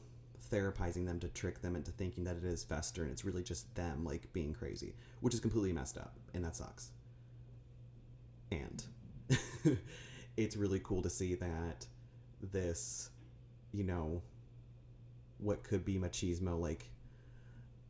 therapizing 0.56 1.06
them 1.06 1.20
to 1.20 1.28
trick 1.30 1.62
them 1.62 1.76
into 1.76 1.91
thinking 1.91 2.24
that 2.24 2.38
it 2.38 2.46
is 2.46 2.63
Fester 2.63 3.04
and 3.04 3.12
it's 3.12 3.26
really 3.26 3.44
just 3.44 3.74
them 3.76 4.06
like 4.06 4.32
being 4.32 4.54
crazy, 4.54 4.96
which 5.20 5.34
is 5.34 5.39
completely 5.39 5.74
messed 5.74 5.98
up 5.98 6.15
and 6.34 6.44
that 6.46 6.56
sucks. 6.56 6.91
And 8.52 8.84
it's 10.38 10.56
really 10.56 10.80
cool 10.84 11.02
to 11.02 11.10
see 11.10 11.36
that 11.36 11.86
this, 12.52 13.10
you 13.74 13.84
know, 13.84 14.22
what 15.39 15.63
could 15.63 15.84
be 15.84 15.98
machismo 15.98 16.60
like 16.60 16.89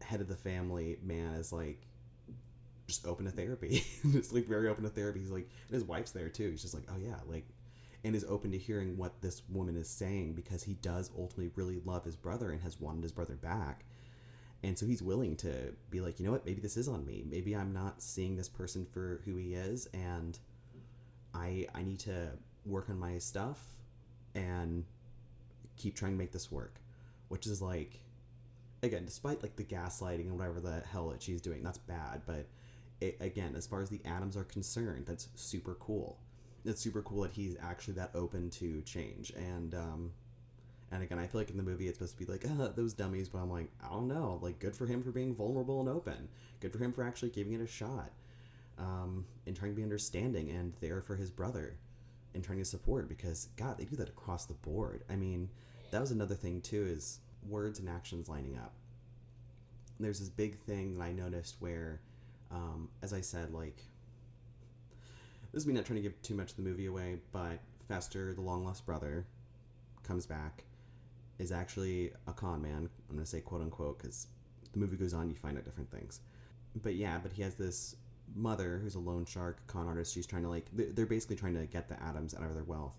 head 0.02 0.22
of 0.22 0.28
the 0.28 0.36
family 0.36 0.98
man 1.04 1.34
is 1.34 1.54
like 1.54 1.82
just 2.88 3.06
open 3.06 3.26
to 3.26 3.32
therapy. 3.32 3.84
just 4.12 4.34
like 4.34 4.48
very 4.48 4.68
open 4.68 4.84
to 4.84 4.90
therapy. 4.90 5.20
He's 5.20 5.32
like 5.32 5.48
and 5.68 5.76
his 5.76 5.84
wife's 5.84 6.12
there 6.12 6.30
too. 6.30 6.50
He's 6.50 6.62
just 6.62 6.74
like, 6.74 6.86
"Oh 6.90 6.98
yeah, 6.98 7.18
like 7.28 7.46
and 8.06 8.16
is 8.16 8.24
open 8.30 8.52
to 8.52 8.58
hearing 8.58 8.96
what 8.98 9.20
this 9.22 9.42
woman 9.50 9.76
is 9.76 9.90
saying 9.90 10.34
because 10.34 10.62
he 10.62 10.76
does 10.76 11.10
ultimately 11.18 11.52
really 11.56 11.82
love 11.86 12.06
his 12.06 12.16
brother 12.16 12.52
and 12.52 12.62
has 12.62 12.80
wanted 12.80 13.02
his 13.02 13.12
brother 13.12 13.34
back. 13.34 13.84
And 14.62 14.78
so 14.78 14.86
he's 14.86 15.02
willing 15.02 15.36
to 15.38 15.74
be 15.90 16.02
like, 16.02 16.20
you 16.20 16.26
know 16.26 16.32
what, 16.32 16.46
maybe 16.46 16.62
this 16.62 16.78
is 16.78 16.88
on 16.88 17.04
me. 17.04 17.26
Maybe 17.28 17.56
I'm 17.56 17.74
not 17.74 18.04
seeing 18.04 18.36
this 18.36 18.48
person 18.48 18.86
for 18.86 19.22
who 19.26 19.38
he 19.38 19.56
is 19.56 19.88
and 19.92 20.38
I 21.34 21.66
I 21.74 21.82
need 21.82 22.00
to 22.02 22.30
work 22.64 22.92
on 22.92 23.00
my 23.00 23.18
stuff 23.18 23.60
and 24.36 24.86
keep 25.76 25.96
trying 25.96 26.12
to 26.12 26.18
make 26.18 26.32
this 26.32 26.52
work. 26.52 26.76
Which 27.30 27.48
is 27.48 27.60
like 27.60 28.02
again, 28.84 29.06
despite 29.06 29.42
like 29.42 29.56
the 29.56 29.64
gaslighting 29.64 30.28
and 30.28 30.38
whatever 30.38 30.60
the 30.60 30.84
hell 30.92 31.10
that 31.10 31.24
she's 31.24 31.42
doing, 31.42 31.64
that's 31.64 31.80
bad, 31.80 32.22
but 32.28 32.46
it, 33.02 33.18
again, 33.20 33.56
as 33.58 33.66
far 33.66 33.82
as 33.82 33.90
the 33.90 34.00
Addams 34.06 34.38
are 34.38 34.44
concerned, 34.44 35.08
that's 35.08 35.28
super 35.34 35.74
cool 35.80 36.20
it's 36.66 36.82
super 36.82 37.02
cool 37.02 37.22
that 37.22 37.32
he's 37.32 37.56
actually 37.62 37.94
that 37.96 38.12
open 38.16 38.50
to 38.50 38.82
change. 38.82 39.32
And 39.32 39.74
um 39.74 40.12
and 40.92 41.02
again 41.02 41.18
i 41.18 41.26
feel 41.26 41.42
like 41.42 41.50
in 41.50 41.58
the 41.58 41.64
movie 41.64 41.88
it's 41.88 41.98
supposed 41.98 42.18
to 42.18 42.26
be 42.26 42.32
like 42.32 42.46
uh, 42.46 42.70
those 42.76 42.94
dummies 42.94 43.28
but 43.28 43.40
i'm 43.40 43.50
like 43.50 43.70
i 43.84 43.90
don't 43.90 44.08
know. 44.08 44.40
Like 44.42 44.60
good 44.60 44.76
for 44.76 44.86
him 44.86 45.04
for 45.04 45.12
being 45.12 45.36
vulnerable 45.36 45.80
and 45.80 45.90
open. 45.90 46.30
Good 46.60 46.72
for 46.72 46.78
him 46.80 46.94
for 46.94 47.04
actually 47.04 47.30
giving 47.30 47.54
it 47.54 47.62
a 47.62 47.68
shot 47.68 48.12
um 48.78 49.26
and 49.48 49.56
trying 49.56 49.72
to 49.72 49.76
be 49.76 49.84
understanding 49.84 50.50
and 50.50 50.74
there 50.82 51.02
for 51.02 51.16
his 51.16 51.30
brother 51.32 51.78
and 52.34 52.44
trying 52.44 52.60
to 52.60 52.66
support 52.66 53.08
because 53.08 53.48
god 53.56 53.78
they 53.78 53.86
do 53.86 53.96
that 53.96 54.10
across 54.10 54.46
the 54.46 54.54
board. 54.54 55.04
I 55.10 55.16
mean 55.16 55.50
that 55.92 56.02
was 56.02 56.12
another 56.12 56.36
thing 56.36 56.62
too 56.62 56.86
is 56.86 57.20
words 57.48 57.80
and 57.80 57.88
actions 57.90 58.28
lining 58.28 58.58
up. 58.58 58.74
There's 60.00 60.20
this 60.20 60.30
big 60.30 60.60
thing 60.60 60.98
that 60.98 61.04
i 61.04 61.12
noticed 61.12 61.56
where 61.60 62.02
um, 62.52 62.90
as 63.02 63.14
i 63.14 63.22
said 63.22 63.54
like 63.54 63.82
this 65.56 65.64
is 65.64 65.68
me 65.68 65.74
not 65.74 65.86
trying 65.86 65.96
to 65.96 66.02
give 66.02 66.22
too 66.22 66.36
much 66.36 66.52
of 66.52 66.58
the 66.58 66.62
movie 66.62 66.88
away, 66.88 67.16
but 67.32 67.62
Fester, 67.88 68.34
the 68.34 68.42
long 68.42 68.66
lost 68.66 68.86
brother, 68.86 69.26
comes 70.04 70.26
back, 70.26 70.66
is 71.40 71.50
actually 71.50 72.12
a 72.28 72.34
con 72.34 72.62
man. 72.62 72.90
I'm 73.10 73.16
going 73.16 73.24
to 73.24 73.26
say 73.26 73.40
quote 73.40 73.62
unquote 73.62 73.98
because 73.98 74.28
the 74.74 74.80
movie 74.80 74.98
goes 74.98 75.14
on, 75.14 75.30
you 75.30 75.36
find 75.38 75.58
out 75.58 75.64
different 75.64 75.90
things. 75.90 76.20
But 76.84 76.96
yeah, 76.96 77.20
but 77.24 77.32
he 77.32 77.42
has 77.42 77.56
this 77.56 77.96
mother 78.36 78.82
who's 78.84 78.96
a 78.96 79.00
loan 79.00 79.24
shark, 79.24 79.66
con 79.66 79.88
artist. 79.88 80.14
She's 80.14 80.28
trying 80.28 80.44
to 80.44 80.50
like, 80.50 80.66
they're 80.74 81.06
basically 81.06 81.38
trying 81.38 81.54
to 81.54 81.66
get 81.66 81.88
the 81.88 82.04
Addams 82.04 82.36
out 82.36 82.44
of 82.44 82.54
their 82.54 82.66
wealth. 82.66 82.98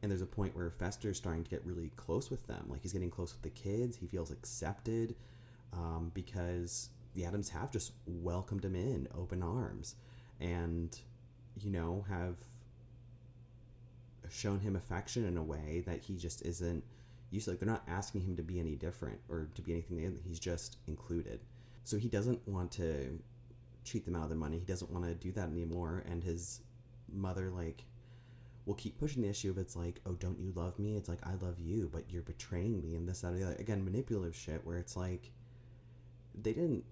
And 0.00 0.08
there's 0.08 0.22
a 0.22 0.26
point 0.26 0.54
where 0.54 0.70
Fester's 0.70 1.16
starting 1.16 1.42
to 1.42 1.50
get 1.50 1.66
really 1.66 1.90
close 1.96 2.30
with 2.30 2.46
them. 2.46 2.64
Like 2.68 2.82
he's 2.82 2.92
getting 2.92 3.10
close 3.10 3.34
with 3.34 3.42
the 3.42 3.60
kids. 3.60 3.96
He 3.96 4.06
feels 4.06 4.30
accepted 4.30 5.16
um, 5.72 6.12
because 6.14 6.90
the 7.16 7.24
Addams 7.24 7.48
have 7.48 7.72
just 7.72 7.90
welcomed 8.06 8.64
him 8.64 8.76
in 8.76 9.08
open 9.16 9.42
arms. 9.42 9.96
And 10.40 10.96
you 11.60 11.70
know, 11.70 12.04
have 12.08 12.36
shown 14.30 14.60
him 14.60 14.76
affection 14.76 15.24
in 15.26 15.36
a 15.36 15.42
way 15.42 15.82
that 15.86 16.00
he 16.00 16.16
just 16.16 16.42
isn't 16.44 16.84
used 17.30 17.46
to. 17.46 17.52
Like, 17.52 17.60
they're 17.60 17.68
not 17.68 17.84
asking 17.88 18.22
him 18.22 18.36
to 18.36 18.42
be 18.42 18.60
any 18.60 18.74
different 18.74 19.18
or 19.28 19.48
to 19.54 19.62
be 19.62 19.72
anything. 19.72 20.18
He's 20.26 20.38
just 20.38 20.76
included. 20.86 21.40
So 21.84 21.96
he 21.96 22.08
doesn't 22.08 22.46
want 22.46 22.70
to 22.72 23.18
cheat 23.84 24.04
them 24.04 24.16
out 24.16 24.24
of 24.24 24.28
their 24.28 24.38
money. 24.38 24.58
He 24.58 24.64
doesn't 24.64 24.90
want 24.90 25.04
to 25.06 25.14
do 25.14 25.32
that 25.32 25.48
anymore. 25.48 26.04
And 26.10 26.22
his 26.22 26.60
mother, 27.10 27.50
like, 27.50 27.84
will 28.66 28.74
keep 28.74 28.98
pushing 28.98 29.22
the 29.22 29.28
issue 29.28 29.50
of 29.50 29.56
it's 29.56 29.76
like, 29.76 30.00
oh, 30.04 30.12
don't 30.12 30.38
you 30.38 30.52
love 30.54 30.78
me? 30.78 30.96
It's 30.96 31.08
like, 31.08 31.26
I 31.26 31.32
love 31.42 31.58
you, 31.58 31.88
but 31.90 32.04
you're 32.10 32.22
betraying 32.22 32.82
me 32.82 32.96
and 32.96 33.08
this, 33.08 33.22
that, 33.22 33.32
or 33.32 33.38
the 33.38 33.44
other. 33.44 33.56
Again, 33.58 33.82
manipulative 33.84 34.36
shit 34.36 34.60
where 34.66 34.76
it's 34.76 34.96
like, 34.96 35.30
they 36.40 36.52
didn't 36.52 36.84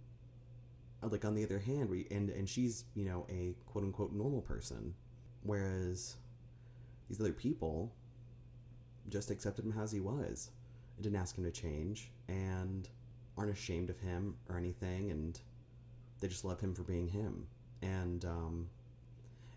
like 1.02 1.24
on 1.24 1.34
the 1.34 1.44
other 1.44 1.58
hand 1.58 1.88
we 1.88 2.06
and 2.10 2.30
and 2.30 2.48
she's 2.48 2.84
you 2.94 3.04
know 3.04 3.26
a 3.30 3.54
quote 3.66 3.84
unquote 3.84 4.12
normal 4.12 4.40
person 4.40 4.94
whereas 5.42 6.16
these 7.08 7.20
other 7.20 7.32
people 7.32 7.92
just 9.08 9.30
accepted 9.30 9.64
him 9.64 9.74
as 9.78 9.92
he 9.92 10.00
was 10.00 10.50
and 10.96 11.04
didn't 11.04 11.20
ask 11.20 11.36
him 11.36 11.44
to 11.44 11.50
change 11.50 12.10
and 12.28 12.88
aren't 13.36 13.52
ashamed 13.52 13.90
of 13.90 13.98
him 14.00 14.34
or 14.48 14.56
anything 14.56 15.10
and 15.10 15.40
they 16.20 16.28
just 16.28 16.44
love 16.44 16.60
him 16.60 16.74
for 16.74 16.82
being 16.82 17.06
him. 17.06 17.46
And 17.82 18.24
um 18.24 18.70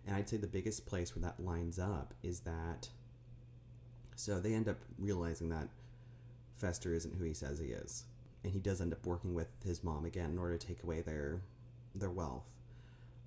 and 0.06 0.16
i'd 0.16 0.28
say 0.28 0.36
the 0.36 0.46
biggest 0.46 0.86
place 0.86 1.14
where 1.14 1.22
that 1.22 1.42
lines 1.44 1.78
up 1.78 2.14
is 2.22 2.40
that 2.40 2.88
so 4.16 4.38
they 4.40 4.54
end 4.54 4.68
up 4.68 4.78
realizing 4.98 5.48
that 5.48 5.68
fester 6.56 6.94
isn't 6.94 7.14
who 7.14 7.24
he 7.24 7.34
says 7.34 7.58
he 7.58 7.66
is 7.66 8.04
and 8.44 8.52
he 8.52 8.58
does 8.58 8.80
end 8.80 8.92
up 8.92 9.04
working 9.06 9.34
with 9.34 9.48
his 9.64 9.84
mom 9.84 10.04
again 10.04 10.30
in 10.30 10.38
order 10.38 10.56
to 10.56 10.66
take 10.66 10.82
away 10.82 11.00
their 11.00 11.40
their 11.94 12.10
wealth. 12.10 12.46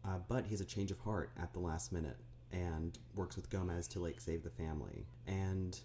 Uh, 0.06 0.20
but 0.28 0.46
he 0.46 0.52
has 0.52 0.62
a 0.62 0.66
change 0.66 0.92
of 0.92 1.00
heart 1.00 1.32
at 1.42 1.54
the 1.54 1.60
last 1.60 1.92
minute 1.92 2.18
and 2.52 3.00
works 3.16 3.36
with 3.36 3.50
Gomez 3.50 3.88
to 3.90 4.00
like 4.00 4.20
save 4.20 4.44
the 4.44 4.50
family. 4.50 5.06
And 5.28 5.80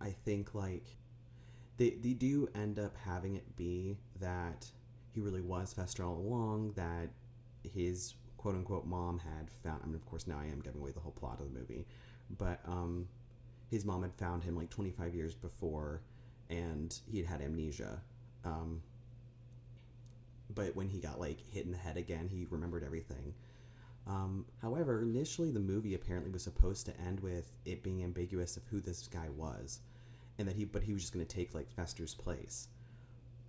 I 0.00 0.10
think 0.24 0.54
like 0.54 0.84
they 1.76 1.90
they 1.90 2.12
do 2.12 2.48
end 2.54 2.78
up 2.78 2.96
having 3.04 3.36
it 3.36 3.56
be 3.56 3.96
that 4.20 4.66
he 5.12 5.20
really 5.20 5.40
was 5.40 5.72
Fester 5.72 6.04
all 6.04 6.16
along. 6.16 6.72
That 6.76 7.08
his 7.74 8.14
quote 8.36 8.54
unquote 8.54 8.86
mom 8.86 9.18
had 9.18 9.50
found. 9.62 9.80
I 9.82 9.86
mean, 9.86 9.96
of 9.96 10.06
course, 10.06 10.26
now 10.26 10.38
I 10.38 10.46
am 10.46 10.60
giving 10.60 10.80
away 10.80 10.92
the 10.92 11.00
whole 11.00 11.12
plot 11.12 11.40
of 11.40 11.52
the 11.52 11.58
movie, 11.58 11.86
but 12.38 12.60
um, 12.66 13.08
his 13.70 13.84
mom 13.84 14.02
had 14.02 14.14
found 14.14 14.44
him 14.44 14.56
like 14.56 14.70
25 14.70 15.14
years 15.14 15.34
before, 15.34 16.02
and 16.50 16.98
he 17.10 17.18
had 17.18 17.26
had 17.26 17.42
amnesia 17.42 18.00
um, 18.46 18.82
but 20.54 20.74
when 20.76 20.88
he 20.88 21.00
got 21.00 21.20
like 21.20 21.38
hit 21.52 21.66
in 21.66 21.72
the 21.72 21.78
head 21.78 21.96
again, 21.96 22.28
he 22.28 22.46
remembered 22.50 22.84
everything. 22.84 23.34
Um, 24.06 24.46
however, 24.62 25.02
initially 25.02 25.50
the 25.50 25.60
movie 25.60 25.94
apparently 25.94 26.30
was 26.30 26.44
supposed 26.44 26.86
to 26.86 27.00
end 27.00 27.20
with 27.20 27.50
it 27.64 27.82
being 27.82 28.04
ambiguous 28.04 28.56
of 28.56 28.62
who 28.70 28.80
this 28.80 29.08
guy 29.08 29.28
was, 29.36 29.80
and 30.38 30.46
that 30.46 30.54
he 30.54 30.64
but 30.64 30.82
he 30.82 30.92
was 30.92 31.02
just 31.02 31.12
going 31.12 31.26
to 31.26 31.36
take 31.36 31.54
like 31.54 31.70
Fester's 31.72 32.14
place. 32.14 32.68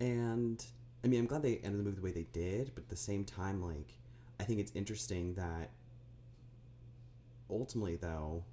And 0.00 0.64
I 1.04 1.06
mean, 1.06 1.20
I'm 1.20 1.26
glad 1.26 1.42
they 1.42 1.58
ended 1.58 1.80
the 1.80 1.84
movie 1.84 1.96
the 1.96 2.02
way 2.02 2.12
they 2.12 2.26
did, 2.32 2.72
but 2.74 2.84
at 2.84 2.90
the 2.90 2.96
same 2.96 3.24
time, 3.24 3.62
like 3.62 3.94
I 4.40 4.44
think 4.44 4.58
it's 4.58 4.72
interesting 4.74 5.34
that 5.34 5.70
ultimately 7.50 7.96
though 7.96 8.44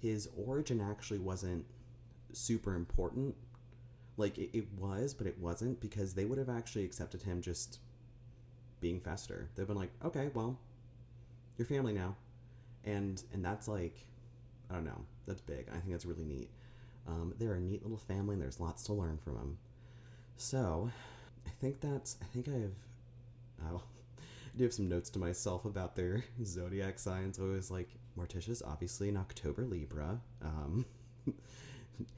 his 0.00 0.28
origin 0.46 0.80
actually 0.80 1.18
wasn't 1.18 1.64
super 2.32 2.74
important 2.74 3.34
like 4.22 4.38
it, 4.38 4.50
it 4.56 4.66
was, 4.78 5.12
but 5.12 5.26
it 5.26 5.38
wasn't 5.38 5.80
because 5.80 6.14
they 6.14 6.24
would 6.24 6.38
have 6.38 6.48
actually 6.48 6.84
accepted 6.84 7.22
him 7.22 7.42
just 7.42 7.80
being 8.80 9.00
Fester. 9.00 9.48
They've 9.54 9.66
been 9.66 9.76
like, 9.76 9.92
okay, 10.04 10.30
well, 10.32 10.58
you're 11.58 11.66
family 11.66 11.92
now, 11.92 12.16
and 12.84 13.22
and 13.34 13.44
that's 13.44 13.68
like, 13.68 13.96
I 14.70 14.74
don't 14.74 14.84
know, 14.84 15.04
that's 15.26 15.40
big. 15.40 15.66
I 15.68 15.78
think 15.78 15.90
that's 15.90 16.06
really 16.06 16.24
neat. 16.24 16.48
Um, 17.06 17.34
they're 17.38 17.54
a 17.54 17.60
neat 17.60 17.82
little 17.82 17.98
family, 17.98 18.34
and 18.34 18.42
there's 18.42 18.60
lots 18.60 18.84
to 18.84 18.92
learn 18.92 19.18
from 19.18 19.34
them. 19.34 19.58
So, 20.36 20.90
I 21.46 21.50
think 21.60 21.80
that's. 21.80 22.16
I 22.22 22.26
think 22.26 22.48
I 22.48 22.52
have. 22.52 22.76
Oh, 23.70 23.82
I 24.18 24.58
do 24.58 24.64
have 24.64 24.72
some 24.72 24.88
notes 24.88 25.10
to 25.10 25.18
myself 25.18 25.64
about 25.64 25.96
their 25.96 26.24
zodiac 26.44 26.98
signs. 26.98 27.38
I 27.38 27.42
was 27.42 27.70
like, 27.70 27.88
Morticia's 28.18 28.62
obviously 28.62 29.08
an 29.08 29.16
October 29.16 29.64
Libra. 29.64 30.20
Um, 30.42 30.86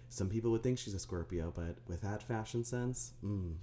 some 0.09 0.29
people 0.29 0.51
would 0.53 0.63
think 0.63 0.79
she's 0.79 0.95
a 0.95 0.99
Scorpio, 0.99 1.53
but 1.55 1.77
with 1.89 2.01
that 2.03 2.23
fashion 2.23 2.65
sense, 2.65 3.13
mm. 3.25 3.55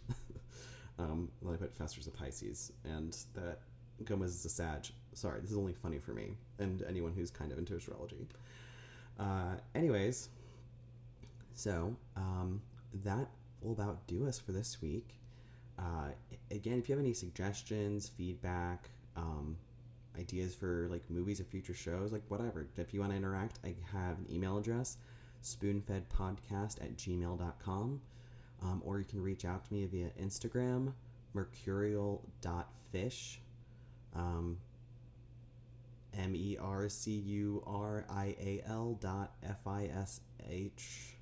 um, 0.99 1.29
well, 1.41 1.53
I 1.53 1.57
put 1.57 1.73
Fester's 1.73 2.07
a 2.07 2.11
Pisces, 2.11 2.71
and 2.83 3.15
that 3.35 3.59
Gomez 4.05 4.35
is 4.35 4.45
a 4.45 4.49
Sag. 4.49 4.87
Sorry, 5.13 5.39
this 5.41 5.51
is 5.51 5.57
only 5.57 5.73
funny 5.73 5.99
for 5.99 6.11
me 6.11 6.35
and 6.59 6.83
anyone 6.87 7.13
who's 7.13 7.31
kind 7.31 7.51
of 7.51 7.57
into 7.57 7.75
astrology. 7.75 8.27
Uh, 9.19 9.55
anyways, 9.75 10.29
so 11.53 11.95
um, 12.15 12.61
that 13.03 13.27
will 13.61 13.73
about 13.73 14.05
do 14.07 14.27
us 14.27 14.39
for 14.39 14.51
this 14.51 14.81
week. 14.81 15.15
Uh, 15.77 16.09
again, 16.49 16.79
if 16.79 16.89
you 16.89 16.95
have 16.95 17.03
any 17.03 17.13
suggestions, 17.13 18.09
feedback, 18.09 18.89
um, 19.15 19.57
ideas 20.19 20.53
for 20.53 20.87
like 20.89 21.09
movies 21.09 21.39
or 21.39 21.43
future 21.45 21.73
shows, 21.73 22.11
like 22.11 22.23
whatever, 22.27 22.67
if 22.77 22.93
you 22.93 22.99
want 22.99 23.11
to 23.11 23.17
interact, 23.17 23.59
I 23.63 23.75
have 23.91 24.17
an 24.17 24.27
email 24.31 24.57
address 24.57 24.97
spoonfedpodcast 25.43 26.81
at 26.81 26.95
gmail.com. 26.97 28.01
Um, 28.63 28.81
or 28.85 28.99
you 28.99 29.05
can 29.05 29.21
reach 29.21 29.43
out 29.43 29.65
to 29.65 29.73
me 29.73 29.85
via 29.85 30.09
Instagram, 30.21 30.93
mercurial.fish. 31.33 33.41
Um, 34.15 34.57
M 36.17 36.35
E 36.35 36.57
R 36.59 36.89
C 36.89 37.11
U 37.11 37.63
R 37.65 38.05
I 38.09 38.35
A 38.39 38.61
L 38.67 38.97
dot 38.99 39.31
F 39.43 39.65
I 39.65 39.85
S 39.85 40.21
H. 40.49 41.15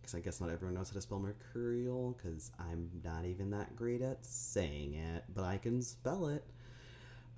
because 0.00 0.14
I 0.14 0.20
guess 0.20 0.40
not 0.40 0.50
everyone 0.50 0.74
knows 0.74 0.88
how 0.90 0.94
to 0.94 1.00
spell 1.00 1.20
mercurial, 1.20 2.16
because 2.18 2.50
I'm 2.58 2.90
not 3.04 3.24
even 3.24 3.50
that 3.50 3.76
great 3.76 4.02
at 4.02 4.24
saying 4.24 4.94
it, 4.94 5.24
but 5.34 5.44
I 5.44 5.58
can 5.58 5.80
spell 5.80 6.26
it. 6.26 6.44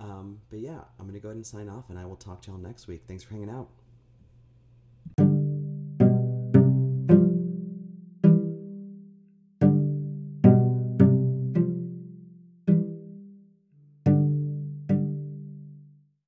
Um, 0.01 0.41
but 0.51 0.61
yeah, 0.61 0.81
I'm 0.99 1.07
going 1.07 1.15
to 1.15 1.21
go 1.21 1.29
ahead 1.29 1.37
and 1.37 1.47
sign 1.47 1.69
off, 1.69 1.91
and 1.91 1.99
I 1.99 2.07
will 2.07 2.17
talk 2.17 2.43
to 2.43 2.51
y'all 2.51 2.61
next 2.61 2.87
week. 2.87 3.03
Thanks 3.07 3.23
for 3.25 3.35
hanging 3.35 3.51
out. 3.51 3.69